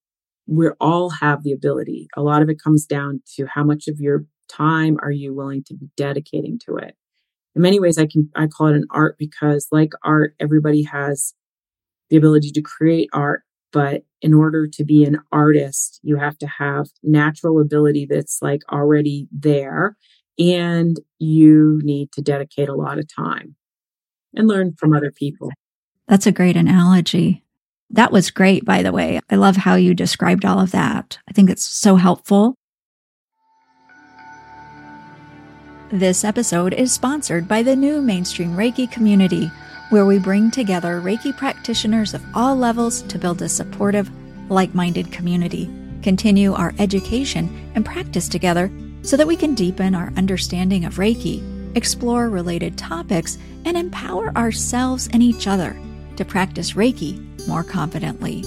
[0.47, 2.07] we all have the ability.
[2.15, 5.63] A lot of it comes down to how much of your time are you willing
[5.65, 6.95] to be dedicating to it.
[7.55, 11.33] In many ways, I can, I call it an art because like art, everybody has
[12.09, 16.47] the ability to create art, but in order to be an artist, you have to
[16.47, 19.97] have natural ability that's like already there
[20.37, 23.55] and you need to dedicate a lot of time
[24.35, 25.51] and learn from other people.
[26.07, 27.44] That's a great analogy.
[27.95, 29.21] That was great, by the way.
[29.29, 31.17] I love how you described all of that.
[31.29, 32.55] I think it's so helpful.
[35.91, 39.49] This episode is sponsored by the new Mainstream Reiki community,
[39.91, 44.11] where we bring together Reiki practitioners of all levels to build a supportive,
[44.49, 45.69] like minded community,
[46.03, 48.69] continue our education and practice together
[49.03, 51.41] so that we can deepen our understanding of Reiki,
[51.77, 55.77] explore related topics, and empower ourselves and each other
[56.17, 58.43] to practice Reiki more confidently.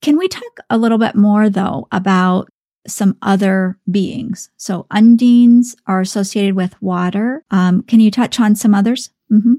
[0.01, 2.49] Can we talk a little bit more, though, about
[2.89, 4.51] some other beings?
[4.57, 7.45] So, undines are associated with water.
[7.51, 9.11] Um, can you touch on some others?
[9.33, 9.55] Mm-hmm.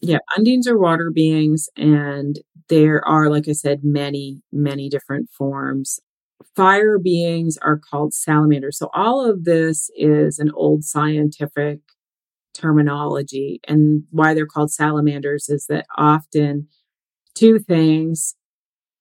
[0.00, 6.00] Yeah, undines are water beings, and there are, like I said, many, many different forms.
[6.54, 8.78] Fire beings are called salamanders.
[8.78, 11.80] So, all of this is an old scientific
[12.56, 13.60] terminology.
[13.68, 16.68] And why they're called salamanders is that often
[17.34, 18.34] two things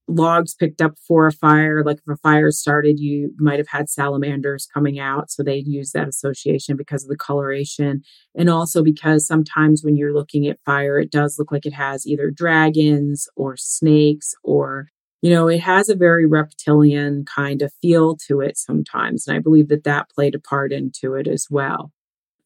[0.08, 1.84] logs picked up for a fire.
[1.84, 5.32] Like if a fire started, you might have had salamanders coming out.
[5.32, 8.04] So they'd use that association because of the coloration.
[8.36, 12.06] And also because sometimes when you're looking at fire, it does look like it has
[12.06, 14.88] either dragons or snakes or
[15.22, 19.28] you know, it has a very reptilian kind of feel to it sometimes.
[19.28, 21.92] And I believe that that played a part into it as well.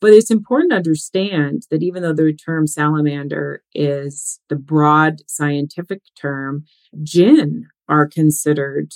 [0.01, 6.01] But it's important to understand that even though the term salamander is the broad scientific
[6.19, 6.65] term,
[7.03, 8.93] jinn are considered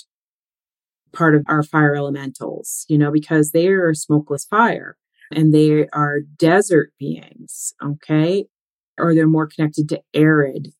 [1.12, 4.96] part of our fire elementals, you know, because they are smokeless fire
[5.30, 8.46] and they are desert beings, okay?
[8.98, 10.72] Or they're more connected to arid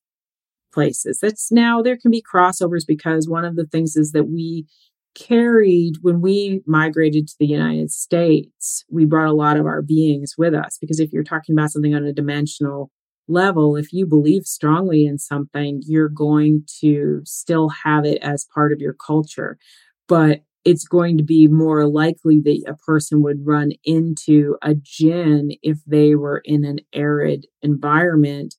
[0.73, 1.19] places.
[1.21, 4.65] That's now there can be crossovers because one of the things is that we
[5.15, 10.35] carried when we migrated to the United States, we brought a lot of our beings
[10.37, 12.91] with us because if you're talking about something on a dimensional
[13.27, 18.71] level, if you believe strongly in something, you're going to still have it as part
[18.71, 19.57] of your culture.
[20.07, 25.51] But it's going to be more likely that a person would run into a jinn
[25.61, 28.55] if they were in an arid environment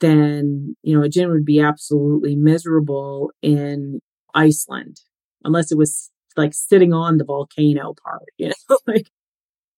[0.00, 4.00] then you know a jinn would be absolutely miserable in
[4.34, 5.00] iceland
[5.48, 9.10] unless it was like sitting on the volcano part you know like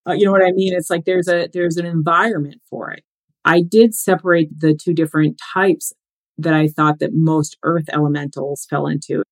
[0.09, 3.03] uh, you know what i mean it's like there's a there's an environment for it
[3.45, 5.93] I did separate the two different types
[6.39, 9.23] that I thought that most earth elementals fell into.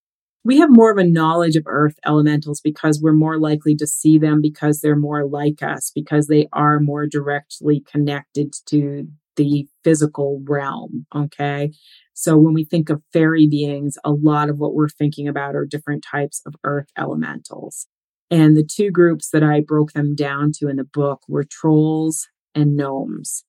[0.45, 4.19] We have more of a knowledge of earth elementals because we're more likely to see
[4.19, 9.09] them because they're more like us, because they are more directly connected to
[9.39, 11.07] the physical realm.
[11.15, 11.71] Okay.
[12.13, 15.65] So when we think of fairy beings, a lot of what we're thinking about are
[15.65, 17.87] different types of earth elementals.
[18.31, 22.27] And the two groups that I broke them down to in the book were trolls
[22.55, 23.45] and gnomes.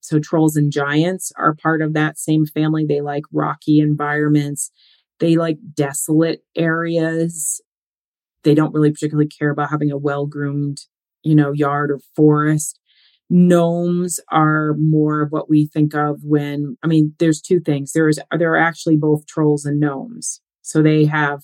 [0.00, 2.84] So trolls and giants are part of that same family.
[2.86, 4.70] They like rocky environments.
[5.18, 7.62] They like desolate areas.
[8.42, 10.82] They don't really particularly care about having a well groomed,
[11.22, 12.78] you know, yard or forest.
[13.30, 17.92] Gnomes are more of what we think of when, I mean, there's two things.
[17.92, 20.40] There's, there are actually both trolls and gnomes.
[20.62, 21.42] So they have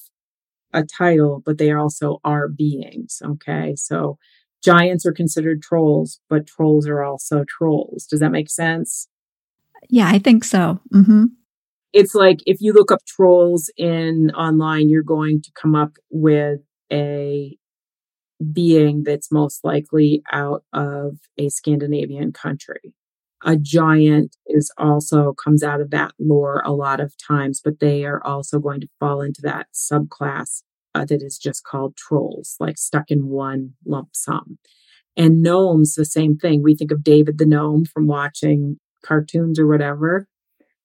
[0.72, 3.22] a title, but they also are beings.
[3.24, 3.74] Okay.
[3.76, 4.18] So
[4.62, 8.06] giants are considered trolls, but trolls are also trolls.
[8.06, 9.08] Does that make sense?
[9.88, 10.80] Yeah, I think so.
[10.94, 11.24] Mm-hmm.
[11.92, 16.60] It's like if you look up trolls in online, you're going to come up with
[16.92, 17.56] a
[18.52, 22.94] being that's most likely out of a Scandinavian country.
[23.44, 28.04] A giant is also comes out of that lore a lot of times, but they
[28.04, 30.62] are also going to fall into that subclass
[30.94, 34.58] uh, that is just called trolls, like stuck in one lump sum.
[35.16, 36.62] And gnomes, the same thing.
[36.62, 40.26] We think of David the gnome from watching cartoons or whatever.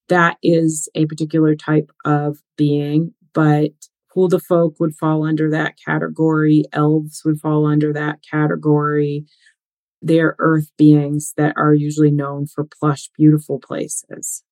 [0.08, 3.72] That is a particular type of being, but
[4.16, 6.63] Hulda folk would fall under that category.
[6.72, 9.26] Elves would fall under that category.
[10.01, 14.43] They're earth beings that are usually known for plush, beautiful places.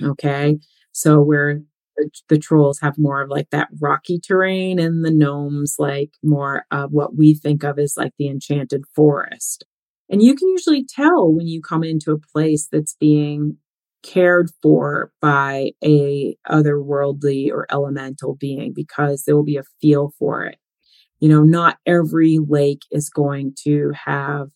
[0.00, 0.58] Okay.
[0.92, 1.60] So where
[1.96, 6.64] the, the trolls have more of like that rocky terrain and the gnomes like more
[6.70, 9.64] of what we think of as like the enchanted forest.
[10.08, 13.56] And you can usually tell when you come into a place that's being
[14.02, 20.44] cared for by a otherworldly or elemental being because there will be a feel for
[20.44, 20.58] it.
[21.20, 24.48] You know, not every lake is going to have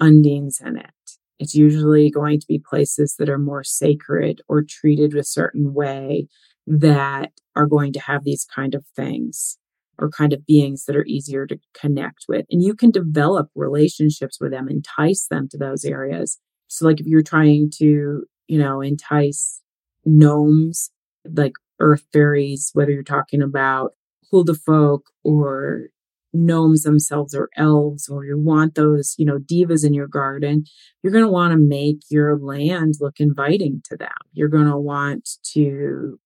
[0.00, 0.90] undines in it.
[1.38, 6.28] It's usually going to be places that are more sacred or treated a certain way
[6.66, 9.58] that are going to have these kind of things
[9.98, 12.46] or kind of beings that are easier to connect with.
[12.50, 16.38] And you can develop relationships with them, entice them to those areas.
[16.68, 19.62] So, like if you're trying to, you know, entice
[20.04, 20.90] gnomes,
[21.24, 23.92] like earth fairies, whether you're talking about
[24.30, 25.88] Hulda folk or
[26.32, 30.64] gnomes themselves or elves, or you want those, you know, devas in your garden,
[31.02, 34.08] you're going to want to make your land look inviting to them.
[34.32, 36.18] You're going to want to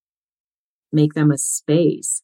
[0.93, 2.23] make them a space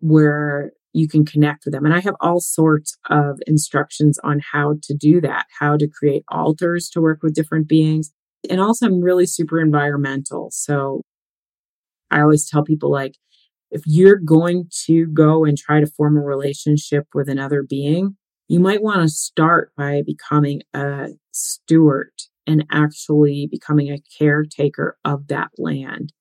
[0.00, 1.86] where you can connect with them.
[1.86, 6.24] And I have all sorts of instructions on how to do that, how to create
[6.28, 8.12] altars to work with different beings.
[8.48, 10.50] And also, I'm really super environmental.
[10.50, 11.02] So
[12.10, 13.16] I always tell people, like,
[13.70, 18.16] if you're going to go and try to form a relationship with another being,
[18.48, 22.12] you might want to start by becoming a steward
[22.46, 26.12] and actually becoming a caretaker of that land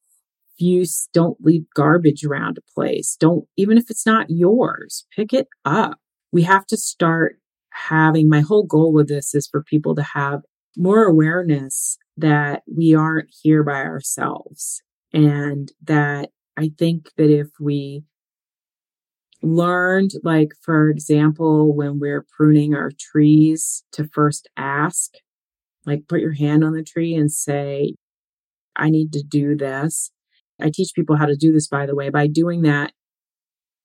[0.62, 3.16] use don't leave garbage around a place.
[3.20, 5.98] Don't, even if it's not yours, pick it up.
[6.32, 7.38] We have to start
[7.72, 10.42] having, my whole goal with this is for people to have
[10.78, 14.82] more awareness that we aren't here by ourselves.
[15.14, 18.04] And that I think that if we
[19.42, 25.14] learned, like, for example, when we're pruning our trees, to first ask,
[25.86, 27.96] like, put your hand on the tree and say,
[28.76, 30.12] I need to do this.
[30.62, 32.10] I teach people how to do this, by the way.
[32.10, 32.92] By doing that,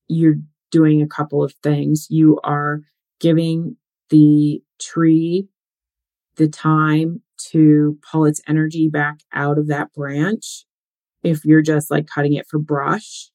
[0.09, 0.37] you're
[0.71, 2.09] doing a couple of things.
[2.11, 2.81] You are
[3.21, 3.77] giving
[4.11, 5.49] the tree
[6.37, 10.65] the time to pull its energy back out of that branch.
[11.23, 13.31] If you're just like cutting it for brush,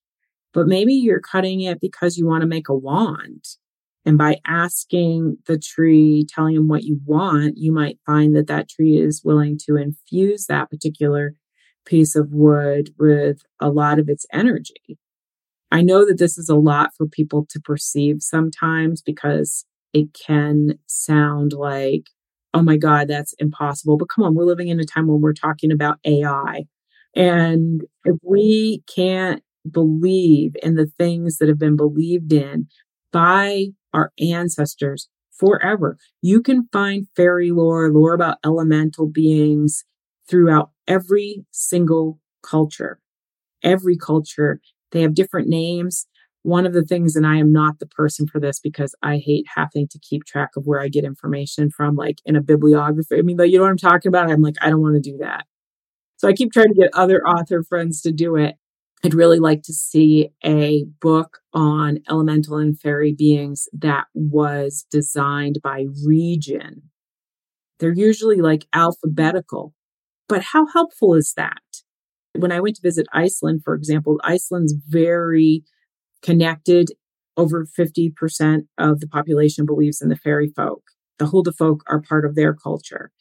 [0.54, 3.44] but maybe you're cutting it because you want to make a wand.
[4.06, 8.70] And by asking the tree, telling them what you want, you might find that that
[8.70, 11.34] tree is willing to infuse that particular
[11.86, 14.98] piece of wood with a lot of its energy.
[15.72, 20.80] I know that this is a lot for people to perceive sometimes because it can
[20.88, 22.06] sound like,
[22.54, 23.98] oh my God, that's impossible.
[23.98, 26.66] But come on, we're living in a time when we're talking about AI.
[27.16, 32.68] And if we can't believe in the things that have been believed in
[33.12, 39.84] by our ancestors forever, you can find fairy lore, lore about elemental beings
[40.30, 43.00] throughout every single culture.
[43.64, 46.08] Every culture, they have different names.
[46.44, 49.46] One of the things, and I am not the person for this because I hate
[49.56, 53.18] having to keep track of where I get information from, like in a bibliography.
[53.18, 54.32] I mean, like, you know what I'm talking about?
[54.32, 55.46] I'm like, I don't want to do that.
[56.18, 58.56] So I keep trying to get other author friends to do it.
[59.04, 65.60] I'd really like to see a book on elemental and fairy beings that was designed
[65.64, 66.84] by region.
[67.80, 69.74] They're usually like alphabetical,
[70.28, 71.62] but how helpful is that?
[72.38, 75.64] When I went to visit Iceland, for example, Iceland's very
[76.22, 76.90] connected.
[77.38, 80.84] Over 50% of the population believes in the fairy folk.
[81.20, 83.12] The Hulda folk are part of their culture.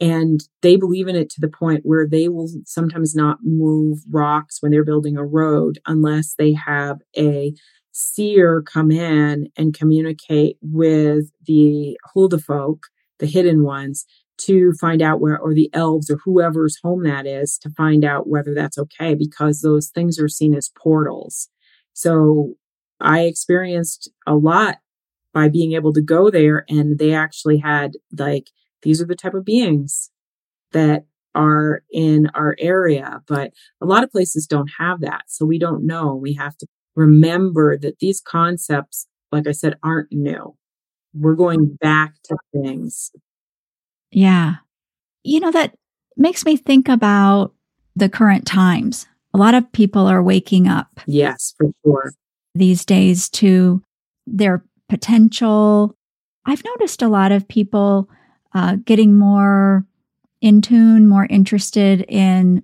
[0.00, 4.58] And they believe in it to the point where they will sometimes not move rocks
[4.60, 7.54] when they're building a road unless they have a
[7.92, 12.88] seer come in and communicate with the Hulda folk,
[13.18, 14.04] the hidden ones,
[14.38, 18.28] to find out where, or the elves or whoever's home that is, to find out
[18.28, 21.48] whether that's okay, because those things are seen as portals.
[21.96, 22.56] So
[23.00, 24.80] I experienced a lot
[25.32, 28.50] by being able to go there, and they actually had like
[28.82, 30.10] these are the type of beings
[30.72, 33.22] that are in our area.
[33.26, 35.22] But a lot of places don't have that.
[35.28, 36.14] So we don't know.
[36.14, 40.54] We have to remember that these concepts, like I said, aren't new.
[41.14, 43.10] We're going back to things.
[44.10, 44.56] Yeah.
[45.24, 45.74] You know, that
[46.18, 47.54] makes me think about
[47.94, 49.06] the current times.
[49.36, 50.98] A lot of people are waking up.
[51.04, 52.14] Yes, for sure.
[52.54, 53.82] These days to
[54.26, 55.94] their potential.
[56.46, 58.08] I've noticed a lot of people
[58.54, 59.84] uh, getting more
[60.40, 62.62] in tune, more interested in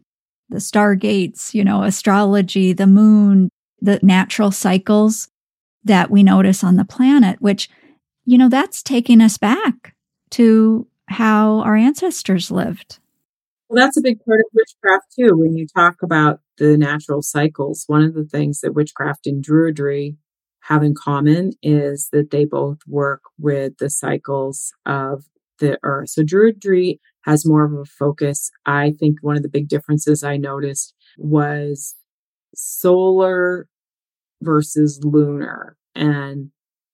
[0.48, 3.50] the stargates, you know, astrology, the moon,
[3.82, 5.28] the natural cycles
[5.84, 7.68] that we notice on the planet, which,
[8.24, 9.94] you know, that's taking us back
[10.30, 12.98] to how our ancestors lived.
[13.68, 15.36] Well, that's a big part of witchcraft too.
[15.36, 20.16] When you talk about the natural cycles, one of the things that witchcraft and druidry
[20.62, 25.24] have in common is that they both work with the cycles of
[25.59, 26.11] the earth.
[26.11, 28.50] So Druidry has more of a focus.
[28.66, 31.94] I think one of the big differences I noticed was
[32.55, 33.68] solar
[34.40, 35.76] versus lunar.
[35.94, 36.50] And,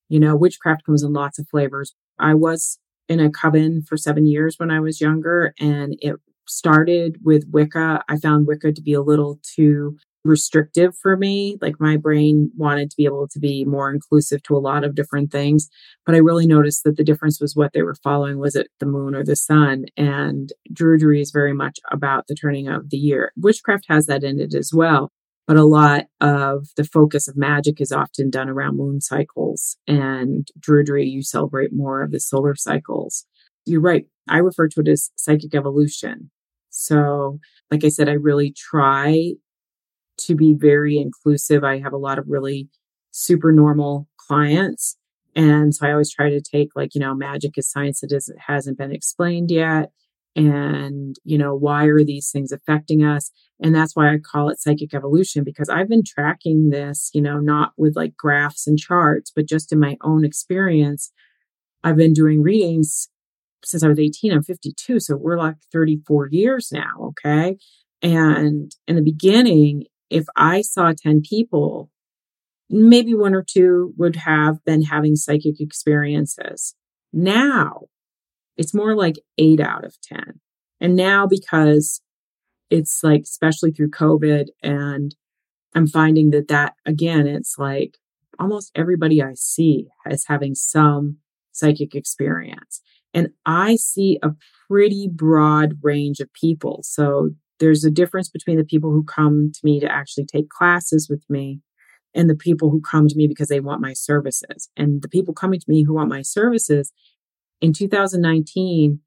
[0.09, 1.95] you know, witchcraft comes in lots of flavors.
[2.19, 2.79] I was
[3.09, 6.17] in a coven for seven years when I was younger, and it
[6.49, 8.03] started with Wicca.
[8.09, 11.57] I found Wicca to be a little too restrictive for me.
[11.61, 14.95] Like my brain wanted to be able to be more inclusive to a lot of
[14.95, 15.69] different things.
[16.05, 18.87] But I really noticed that the difference was what they were following was it the
[18.87, 19.87] moon or the sun?
[19.97, 23.33] And Druidry is very much about the turning of the year.
[23.37, 25.11] Witchcraft has that in it as well.
[25.47, 29.79] But a lot of the focus of magic is often done around moon cycles.
[29.87, 33.25] And Druidry, you celebrate more of the solar cycles.
[33.65, 34.05] You're right.
[34.29, 36.31] I refer to it as psychic evolution.
[36.79, 37.41] So,
[37.73, 39.33] like I said, I really try
[40.19, 41.65] to be very inclusive.
[41.65, 42.69] I have a lot of really
[43.11, 44.97] super normal clients.
[45.35, 48.39] And so I always try to take like, you know, magic is science that isn't,
[48.47, 49.91] hasn't been explained yet.
[50.37, 53.33] And, you know, why are these things affecting us?
[53.61, 57.41] And that's why I call it psychic evolution because I've been tracking this, you know,
[57.41, 61.11] not with like graphs and charts, but just in my own experience.
[61.83, 63.09] I've been doing readings
[63.65, 64.33] since I was 18.
[64.33, 65.01] I'm 52.
[65.01, 67.09] So we're like 34 years now.
[67.09, 67.57] Okay.
[68.03, 71.91] And in the beginning, if I saw 10 people,
[72.71, 76.75] maybe one or two would have been having psychic experiences.
[77.13, 77.87] Now
[78.57, 80.41] it's more like eight out of 10.
[80.81, 82.01] And now because
[82.71, 85.15] it's like, especially through COVID and
[85.75, 87.99] I'm finding that that again, it's like
[88.39, 91.19] almost everybody I see is having some
[91.53, 92.81] psychic experience.
[93.15, 94.31] And I see a
[94.69, 96.81] pretty broad range of people.
[96.83, 101.09] So there's a difference between the people who come to me to actually take classes
[101.09, 101.61] with me
[102.15, 104.69] and the people who come to me because they want my services.
[104.77, 106.93] And the people coming to me who want my services
[107.61, 109.01] in 2019,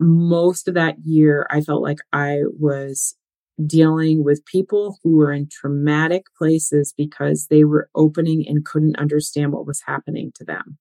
[0.00, 3.16] most of that year, I felt like I was
[3.64, 9.52] dealing with people who were in traumatic places because they were opening and couldn't understand
[9.52, 10.78] what was happening to them.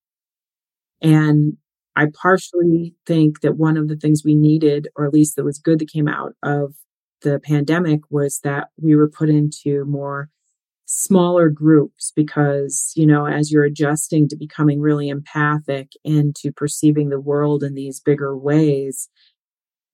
[1.01, 1.57] And
[1.95, 5.59] I partially think that one of the things we needed, or at least that was
[5.59, 6.75] good that came out of
[7.21, 10.29] the pandemic, was that we were put into more
[10.85, 17.09] smaller groups because, you know, as you're adjusting to becoming really empathic and to perceiving
[17.09, 19.09] the world in these bigger ways,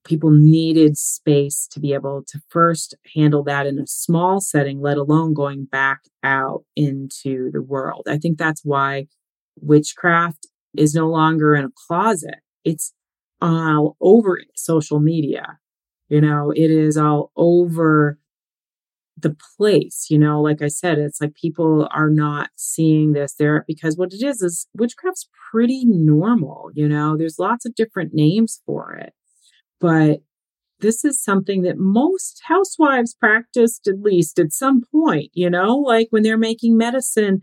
[0.06, 4.98] people needed space to be able to first handle that in a small setting, let
[4.98, 8.08] alone going back out into the world.
[8.08, 9.08] I think that's why
[9.60, 10.48] witchcraft
[10.78, 12.40] is no longer in a closet.
[12.64, 12.94] It's
[13.42, 15.60] all over social media.
[16.10, 18.18] You know, it is all over
[19.20, 23.66] the place, you know, like I said, it's like people are not seeing this there
[23.68, 28.62] because what it is is witchcraft's pretty normal, you know, there's lots of different names
[28.66, 29.14] for it.
[29.80, 30.22] But
[30.80, 36.08] this is something that most housewives practiced at least at some point, you know, like
[36.12, 37.42] when they're making medicine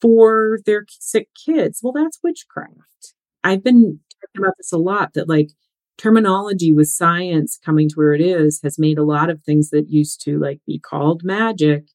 [0.00, 1.80] for their sick kids.
[1.82, 3.14] Well, that's witchcraft.
[3.44, 5.50] I've been talking about this a lot that like
[5.98, 9.88] terminology with science coming to where it is has made a lot of things that
[9.88, 11.86] used to like be called magic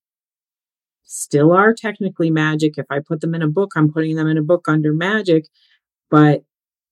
[1.04, 2.78] still are technically magic.
[2.78, 5.47] If I put them in a book, I'm putting them in a book under magic,
[6.10, 6.43] but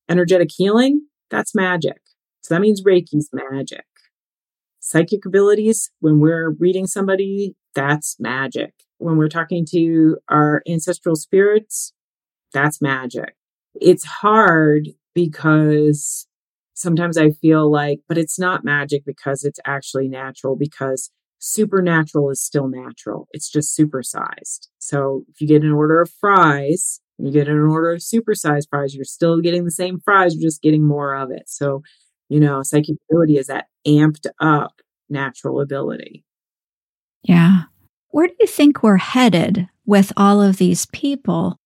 [0.10, 2.02] energetic healing, that's magic.
[2.42, 3.86] So that means Reiki's magic.
[4.80, 8.74] Psychic abilities, when we're reading somebody, that's magic.
[9.00, 11.94] When we're talking to our ancestral spirits,
[12.54, 13.36] that's magic.
[13.76, 16.28] It's hard because
[16.74, 22.42] sometimes I feel like, but it's not magic because it's actually natural because supernatural is
[22.42, 23.28] still natural.
[23.32, 24.68] It's just supersized.
[24.80, 28.96] So if you get an order of fries, you get an order of supersized fries,
[28.96, 31.44] you're still getting the same fries, you're just getting more of it.
[31.48, 31.82] So
[32.30, 36.24] you know, psychic ability is that amped up natural ability.
[37.24, 37.64] Yeah.
[38.12, 41.60] Where do you think we're headed with all of these people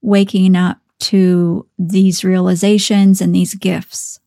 [0.00, 4.20] waking up to these realizations and these gifts?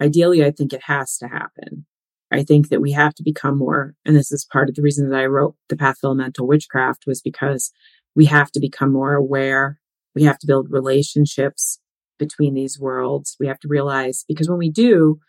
[0.00, 1.86] Ideally, I think it has to happen.
[2.30, 5.08] I think that we have to become more, and this is part of the reason
[5.08, 7.72] that I wrote The Path of Elemental Witchcraft was because
[8.14, 9.80] we have to become more aware.
[10.14, 11.78] We have to build relationships
[12.18, 13.36] between these worlds.
[13.40, 15.20] We have to realize because when we do,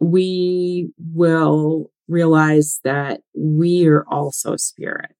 [0.00, 5.16] we will realize that we are also spirit.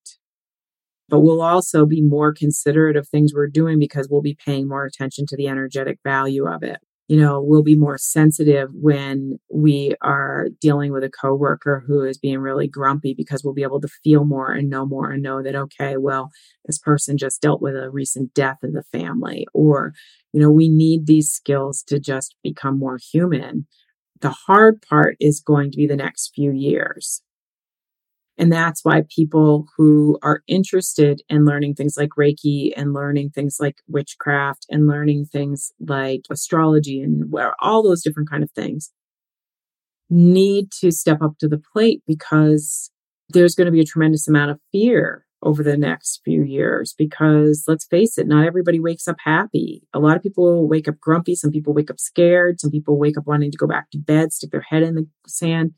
[1.08, 4.84] But we'll also be more considerate of things we're doing because we'll be paying more
[4.84, 9.94] attention to the energetic value of it you know, we'll be more sensitive when we
[10.02, 13.88] are dealing with a coworker who is being really grumpy because we'll be able to
[14.04, 16.30] feel more and know more and know that, okay, well,
[16.66, 19.46] this person just dealt with a recent death in the family.
[19.54, 19.94] Or,
[20.34, 23.66] you know, we need these skills to just become more human.
[24.20, 27.22] The hard part is going to be the next few years.
[28.36, 33.56] And that's why people who are interested in learning things like Reiki and learning things
[33.58, 38.92] like witchcraft and learning things like astrology and where all those different kind of things
[40.08, 42.90] need to step up to the plate because
[43.30, 47.64] there's going to be a tremendous amount of fear over the next few years because
[47.68, 49.82] let's face it, not everybody wakes up happy.
[49.94, 51.34] A lot of people wake up grumpy.
[51.34, 52.60] Some people wake up scared.
[52.60, 55.06] Some people wake up wanting to go back to bed, stick their head in the
[55.26, 55.72] sand.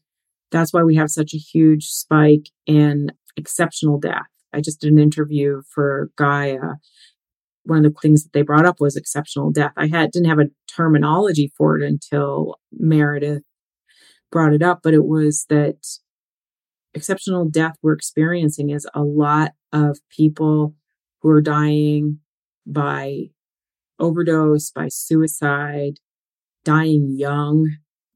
[0.51, 4.27] That's why we have such a huge spike in exceptional death.
[4.53, 6.77] I just did an interview for Gaia.
[7.65, 9.73] One of the things that they brought up was exceptional death.
[9.77, 13.43] I had didn't have a terminology for it until Meredith
[14.33, 15.77] brought it up, but it was that
[16.95, 20.75] exceptional death we're experiencing is a lot of people
[21.21, 22.19] who are dying
[22.67, 23.27] by
[23.99, 25.99] overdose, by suicide,
[26.65, 27.71] dying young,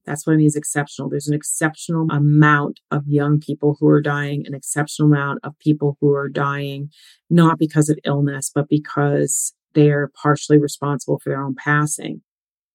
[0.05, 1.09] that's what it means exceptional.
[1.09, 5.97] There's an exceptional amount of young people who are dying, an exceptional amount of people
[6.01, 6.91] who are dying,
[7.31, 12.23] not because of illness, but because they're partially responsible for their own passing.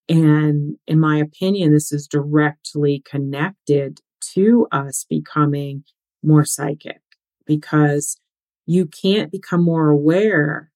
[0.07, 3.99] And in my opinion, this is directly connected
[4.33, 5.83] to us becoming
[6.23, 7.01] more psychic
[7.45, 8.17] because
[8.65, 10.71] you can't become more aware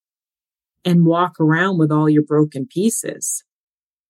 [0.85, 3.43] and walk around with all your broken pieces.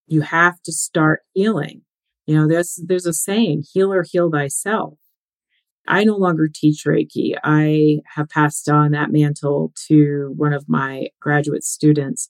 [0.07, 1.81] You have to start healing.
[2.25, 4.97] You know, there's there's a saying, healer heal thyself.
[5.88, 7.36] I no longer teach Reiki.
[7.43, 12.29] I have passed on that mantle to one of my graduate students.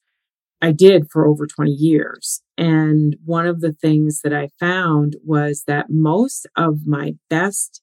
[0.62, 2.42] I did for over 20 years.
[2.58, 7.82] And one of the things that I found was that most of my best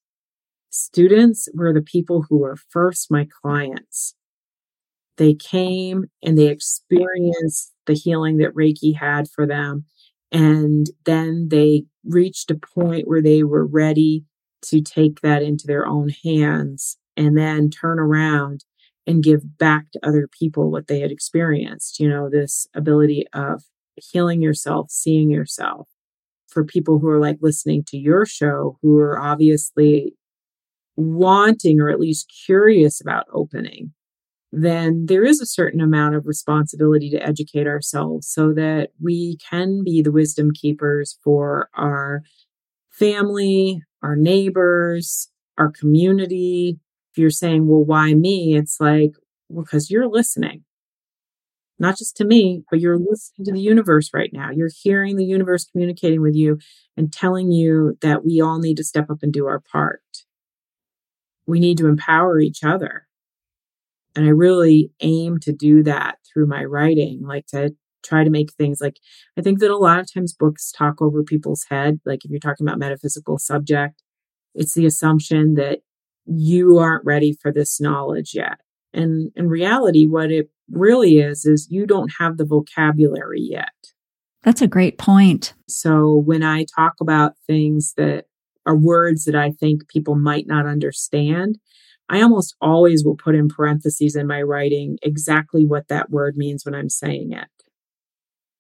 [0.71, 4.15] students were the people who were first my clients.
[5.17, 9.85] They came and they experienced the healing that Reiki had for them.
[10.33, 14.25] And then they reached a point where they were ready
[14.63, 18.65] to take that into their own hands and then turn around
[19.07, 21.99] and give back to other people what they had experienced.
[21.99, 23.65] You know, this ability of
[24.01, 25.89] healing yourself, seeing yourself.
[26.49, 30.15] For people who are like listening to your show, who are obviously
[30.97, 33.93] wanting or at least curious about opening,
[34.53, 39.85] then there is a certain amount of responsibility to educate ourselves so that we can
[39.85, 42.23] be the wisdom keepers for our
[42.91, 46.81] family, our neighbors, our community.
[47.13, 48.57] If you're saying, well, why me?
[48.57, 49.13] It's like,
[49.55, 50.65] because you're listening,
[51.81, 54.51] not just to me, but you're listening to the universe right now.
[54.51, 56.59] You're hearing the universe communicating with you
[56.97, 60.03] and telling you that we all need to step up and do our part.
[61.47, 63.07] We need to empower each other.
[64.15, 68.53] And I really aim to do that through my writing, like to try to make
[68.53, 68.99] things like
[69.39, 72.01] I think that a lot of times books talk over people's head.
[72.05, 74.03] Like if you're talking about metaphysical subject,
[74.55, 75.81] it's the assumption that
[76.27, 78.59] you aren't ready for this knowledge yet.
[78.93, 83.71] And in reality, what it really is, is you don't have the vocabulary yet.
[84.43, 85.55] That's a great point.
[85.69, 88.25] So when I talk about things that
[88.67, 91.59] are words that I think people might not understand,
[92.09, 96.65] I almost always will put in parentheses in my writing exactly what that word means
[96.65, 97.49] when I'm saying it.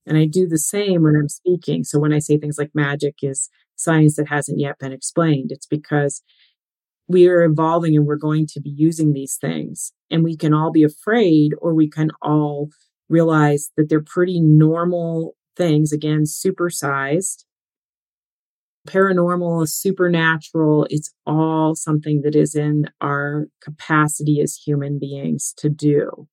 [0.06, 1.84] And I do the same when I'm speaking.
[1.84, 5.66] So when I say things like magic is science that hasn't yet been explained, it's
[5.66, 6.22] because
[7.10, 9.92] we are evolving and we're going to be using these things.
[10.12, 12.68] And we can all be afraid, or we can all
[13.08, 17.44] realize that they're pretty normal things, again, supersized.
[18.88, 26.28] Paranormal, supernatural, it's all something that is in our capacity as human beings to do.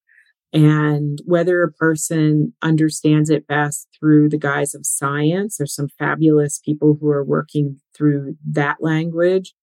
[0.54, 6.60] And whether a person understands it best through the guise of science, there's some fabulous
[6.64, 9.54] people who are working through that language,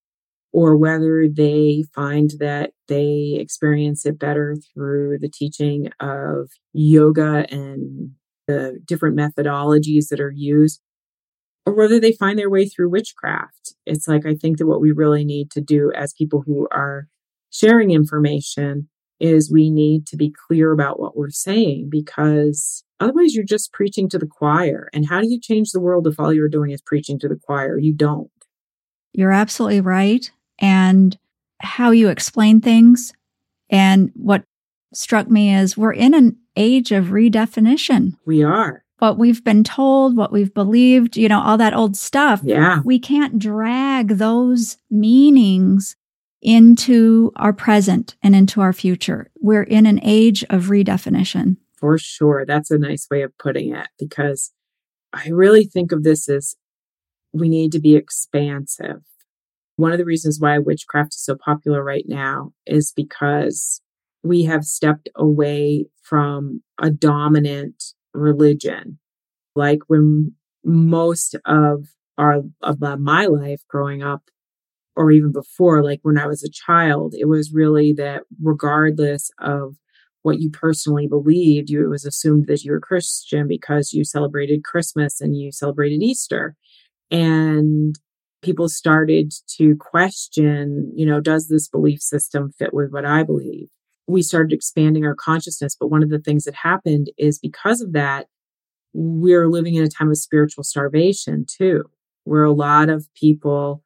[0.54, 8.12] or whether they find that they experience it better through the teaching of yoga and
[8.46, 10.80] the different methodologies that are used,
[11.66, 13.74] or whether they find their way through witchcraft.
[13.84, 17.08] It's like, I think that what we really need to do as people who are
[17.50, 18.88] sharing information
[19.18, 24.08] is we need to be clear about what we're saying because otherwise you're just preaching
[24.10, 24.88] to the choir.
[24.92, 27.40] And how do you change the world if all you're doing is preaching to the
[27.44, 27.76] choir?
[27.76, 28.30] You don't.
[29.12, 30.30] You're absolutely right.
[30.58, 31.18] And
[31.60, 33.12] how you explain things
[33.70, 34.44] and what
[34.92, 38.12] struck me is we're in an age of redefinition.
[38.24, 38.84] We are.
[38.98, 42.40] What we've been told, what we've believed, you know, all that old stuff.
[42.44, 42.80] Yeah.
[42.84, 45.96] We can't drag those meanings
[46.40, 49.30] into our present and into our future.
[49.40, 51.56] We're in an age of redefinition.
[51.76, 52.44] For sure.
[52.46, 54.52] That's a nice way of putting it because
[55.12, 56.54] I really think of this as
[57.32, 59.02] we need to be expansive.
[59.76, 63.80] One of the reasons why witchcraft is so popular right now is because
[64.22, 68.98] we have stepped away from a dominant religion.
[69.56, 70.32] Like when
[70.64, 74.22] most of our of my life growing up,
[74.96, 79.74] or even before, like when I was a child, it was really that regardless of
[80.22, 84.64] what you personally believed, you, it was assumed that you were Christian because you celebrated
[84.64, 86.54] Christmas and you celebrated Easter.
[87.10, 87.98] And
[88.44, 93.68] people started to question, you know, does this belief system fit with what I believe?
[94.06, 95.76] We started expanding our consciousness.
[95.78, 98.26] But one of the things that happened is because of that,
[98.92, 101.84] we're living in a time of spiritual starvation too,
[102.24, 103.82] where a lot of people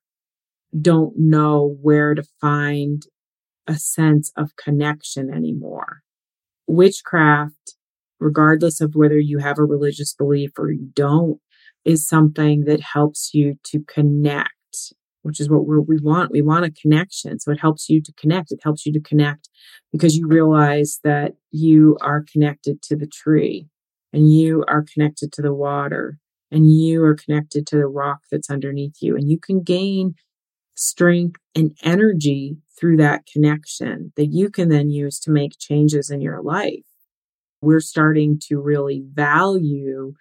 [0.79, 3.05] don't know where to find
[3.67, 6.01] a sense of connection anymore.
[6.67, 7.77] Witchcraft,
[8.21, 11.41] regardless of whether you have a religious belief or you don't,
[11.89, 14.51] is something that helps you to connect,
[15.23, 16.31] which is what we want.
[16.31, 17.41] We want a connection.
[17.41, 18.53] So it helps you to connect.
[18.53, 19.49] It helps you to connect
[19.91, 23.67] because you realize that you are connected to the tree
[24.13, 26.19] and you are connected to the water
[26.51, 29.17] and you are connected to the rock that's underneath you.
[29.17, 30.15] And you can gain
[30.79, 36.21] strength, and energy through that connection that you can then use to make changes in
[36.21, 36.85] your life.
[37.61, 40.15] We're starting to really value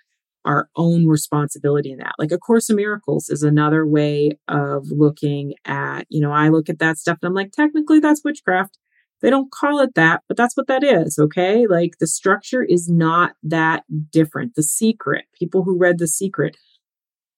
[0.47, 2.15] our own responsibility in that.
[2.17, 6.69] Like A Course in Miracles is another way of looking at, you know, I look
[6.69, 8.79] at that stuff and I'm like, technically that's witchcraft.
[9.21, 11.19] They don't call it that, but that's what that is.
[11.19, 11.67] Okay.
[11.67, 14.55] Like the structure is not that different.
[14.55, 16.55] The secret, people who read The Secret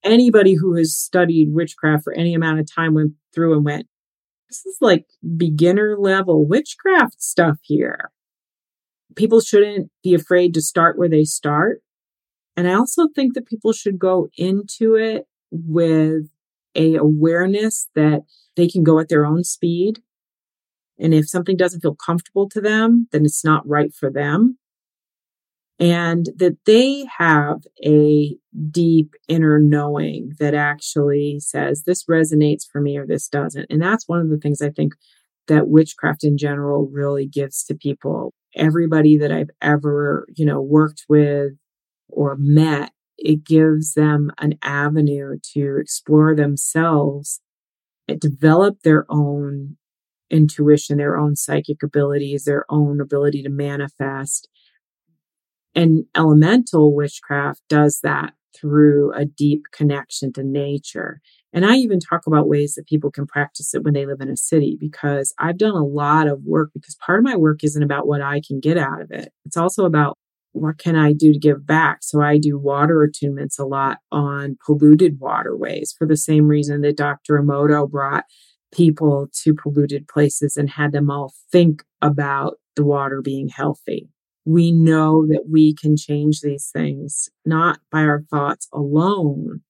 [0.04, 3.88] anybody who has studied witchcraft for any amount of time went through and went,
[4.50, 5.06] this is like
[5.38, 8.12] beginner level witchcraft stuff here.
[9.16, 11.82] People shouldn't be afraid to start where they start.
[12.60, 16.26] And I also think that people should go into it with
[16.76, 18.24] a awareness that
[18.58, 20.00] they can go at their own speed.
[21.00, 24.58] And if something doesn't feel comfortable to them, then it's not right for them.
[25.80, 28.36] And that they have a
[28.70, 33.68] deep inner knowing that actually says this resonates for me or this doesn't.
[33.70, 34.96] And that's one of the things I think
[35.48, 38.34] that witchcraft in general really gives to people.
[38.54, 41.54] Everybody that I've ever, you know, worked with
[42.10, 47.42] or met it gives them an avenue to explore themselves
[48.18, 49.78] develop their own
[50.32, 54.48] intuition, their own psychic abilities, their own ability to manifest.
[55.76, 61.22] And elemental witchcraft does that through a deep connection to nature.
[61.54, 64.30] And I even talk about ways that people can practice it when they live in
[64.30, 67.84] a city because I've done a lot of work because part of my work isn't
[67.84, 69.32] about what I can get out of it.
[69.46, 70.18] It's also about
[70.52, 72.00] what can I do to give back?
[72.02, 76.98] So I do water attunements a lot on polluted waterways for the same reason that
[76.98, 77.40] Dr.
[77.40, 78.26] Emoto brought
[78.74, 84.10] people to polluted places and had them all think about the water being healthy.
[84.46, 89.62] We know that we can change these things, not by our thoughts alone,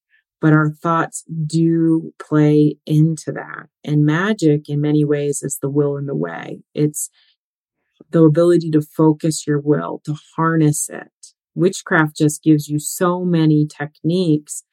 [0.42, 3.68] but our thoughts do play into that.
[3.84, 6.62] And magic in many ways is the will and the way.
[6.74, 7.10] It's
[8.12, 11.12] the ability to focus your will, to harness it.
[11.56, 14.64] Witchcraft just gives you so many techniques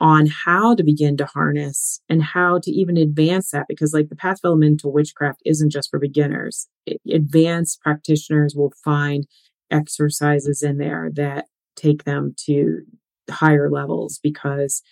[0.00, 4.16] on how to begin to harness and how to even advance that because like the
[4.16, 6.68] path of elemental witchcraft isn't just for beginners.
[6.84, 9.26] It, advanced practitioners will find
[9.70, 12.82] exercises in there that take them to
[13.30, 14.82] higher levels because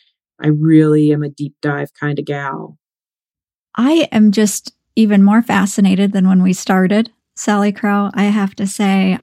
[0.40, 2.78] i really am a deep dive kind of gal.
[3.74, 9.18] I am just even more fascinated than when we started Salicrow, I have to say,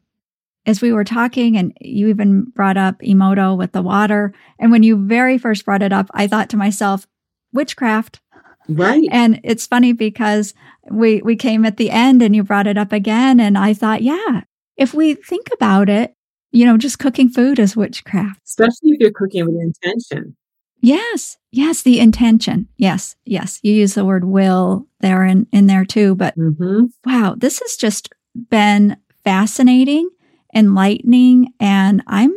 [0.66, 4.34] as we were talking, and you even brought up Emoto with the water.
[4.60, 7.08] And when you very first brought it up, I thought to myself,
[7.54, 8.20] witchcraft.
[8.68, 9.08] Right.
[9.12, 10.54] And it's funny because
[10.92, 13.40] we we came at the end and you brought it up again.
[13.40, 14.42] And I thought, yeah,
[14.78, 16.14] if we think about it,
[16.52, 18.42] you know, just cooking food is witchcraft.
[18.46, 20.36] Especially if you're cooking with intention.
[20.82, 21.38] Yes.
[21.52, 21.82] Yes.
[21.82, 22.68] The intention.
[22.78, 23.16] Yes.
[23.26, 23.60] Yes.
[23.64, 26.16] You use the word will there in, in there too.
[26.16, 26.86] But mm-hmm.
[27.06, 28.10] wow, this has just
[28.50, 30.10] been fascinating,
[30.56, 32.34] enlightening, and I'm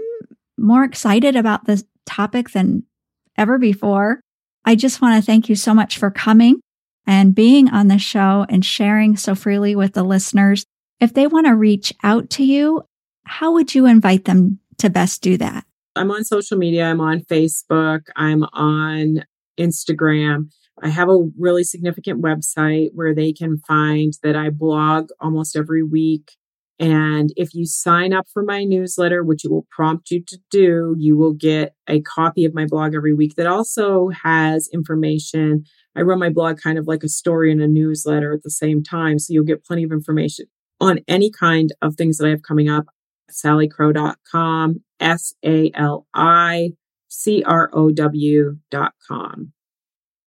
[0.59, 2.85] more excited about this topic than
[3.37, 4.21] ever before.
[4.65, 6.61] I just want to thank you so much for coming
[7.07, 10.65] and being on the show and sharing so freely with the listeners.
[11.01, 12.83] If they want to reach out to you,
[13.25, 15.65] how would you invite them to best do that?
[15.95, 16.87] I'm on social media.
[16.87, 18.03] I'm on Facebook.
[18.17, 19.25] I'm on
[19.59, 20.51] Instagram.
[20.83, 25.83] I have a really significant website where they can find that I blog almost every
[25.83, 26.33] week.
[26.79, 30.97] And if you sign up for my newsletter, which it will prompt you to do,
[30.99, 35.65] you will get a copy of my blog every week that also has information.
[35.95, 38.83] I run my blog kind of like a story and a newsletter at the same
[38.83, 39.19] time.
[39.19, 40.47] So you'll get plenty of information
[40.81, 42.87] on any kind of things that I have coming up.
[43.31, 46.73] Salicrow.com, S A L I
[47.09, 47.91] C R O
[49.07, 49.53] com.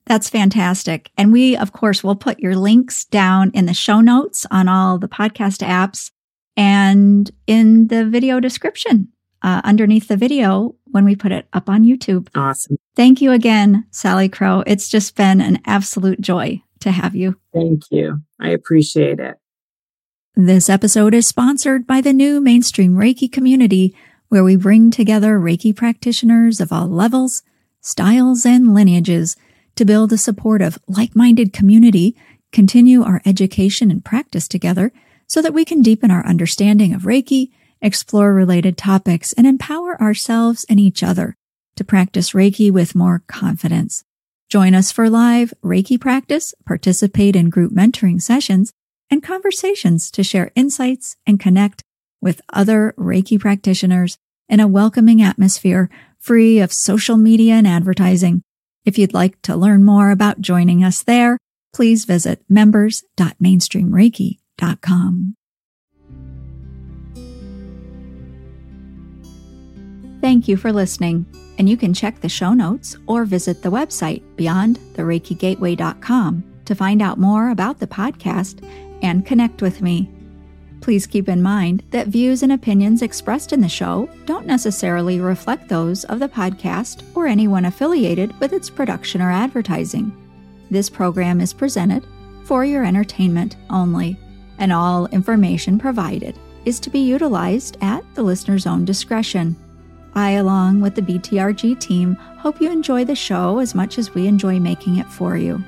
[0.06, 1.10] That's fantastic.
[1.18, 5.00] And we, of course, will put your links down in the show notes on all
[5.00, 6.12] the podcast apps
[6.56, 9.08] and in the video description
[9.42, 12.28] uh, underneath the video when we put it up on YouTube.
[12.36, 12.78] Awesome.
[12.96, 14.64] Thank you again, Salicrow.
[14.66, 17.38] It's just been an absolute joy to have you.
[17.54, 18.22] Thank you.
[18.40, 19.36] I appreciate it.
[20.36, 23.96] This episode is sponsored by the new mainstream Reiki community,
[24.30, 27.44] where we bring together Reiki practitioners of all levels,
[27.82, 29.36] styles, and lineages
[29.76, 32.16] to build a supportive, like-minded community,
[32.52, 34.92] continue our education and practice together
[35.28, 37.50] so that we can deepen our understanding of Reiki,
[37.82, 41.36] explore related topics, and empower ourselves and each other
[41.76, 44.04] to practice Reiki with more confidence.
[44.50, 48.72] Join us for live Reiki practice, participate in group mentoring sessions,
[49.10, 51.84] and conversations to share insights and connect
[52.22, 54.18] with other Reiki practitioners
[54.50, 55.90] in a welcoming atmosphere
[56.20, 58.42] free of social media and advertising.
[58.84, 61.38] If you'd like to learn more about joining us there,
[61.74, 65.36] please visit members.mainstreamreiki.com.
[70.22, 71.28] Thank you for listening,
[71.60, 77.20] and you can check the show notes or visit the website beyondthereikigateway.com to find out
[77.20, 78.68] more about the podcast
[79.04, 80.10] and connect with me.
[80.86, 85.68] Please keep in mind that views and opinions expressed in the show don't necessarily reflect
[85.68, 90.16] those of the podcast or anyone affiliated with its production or advertising.
[90.70, 92.06] This program is presented
[92.44, 94.16] for your entertainment only,
[94.60, 99.56] and all information provided is to be utilized at the listener's own discretion.
[100.14, 104.28] I, along with the BTRG team, hope you enjoy the show as much as we
[104.28, 105.64] enjoy making it for you.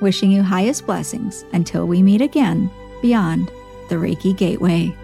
[0.00, 2.68] Wishing you highest blessings until we meet again
[3.00, 3.48] beyond
[3.88, 4.94] the Reiki Gateway.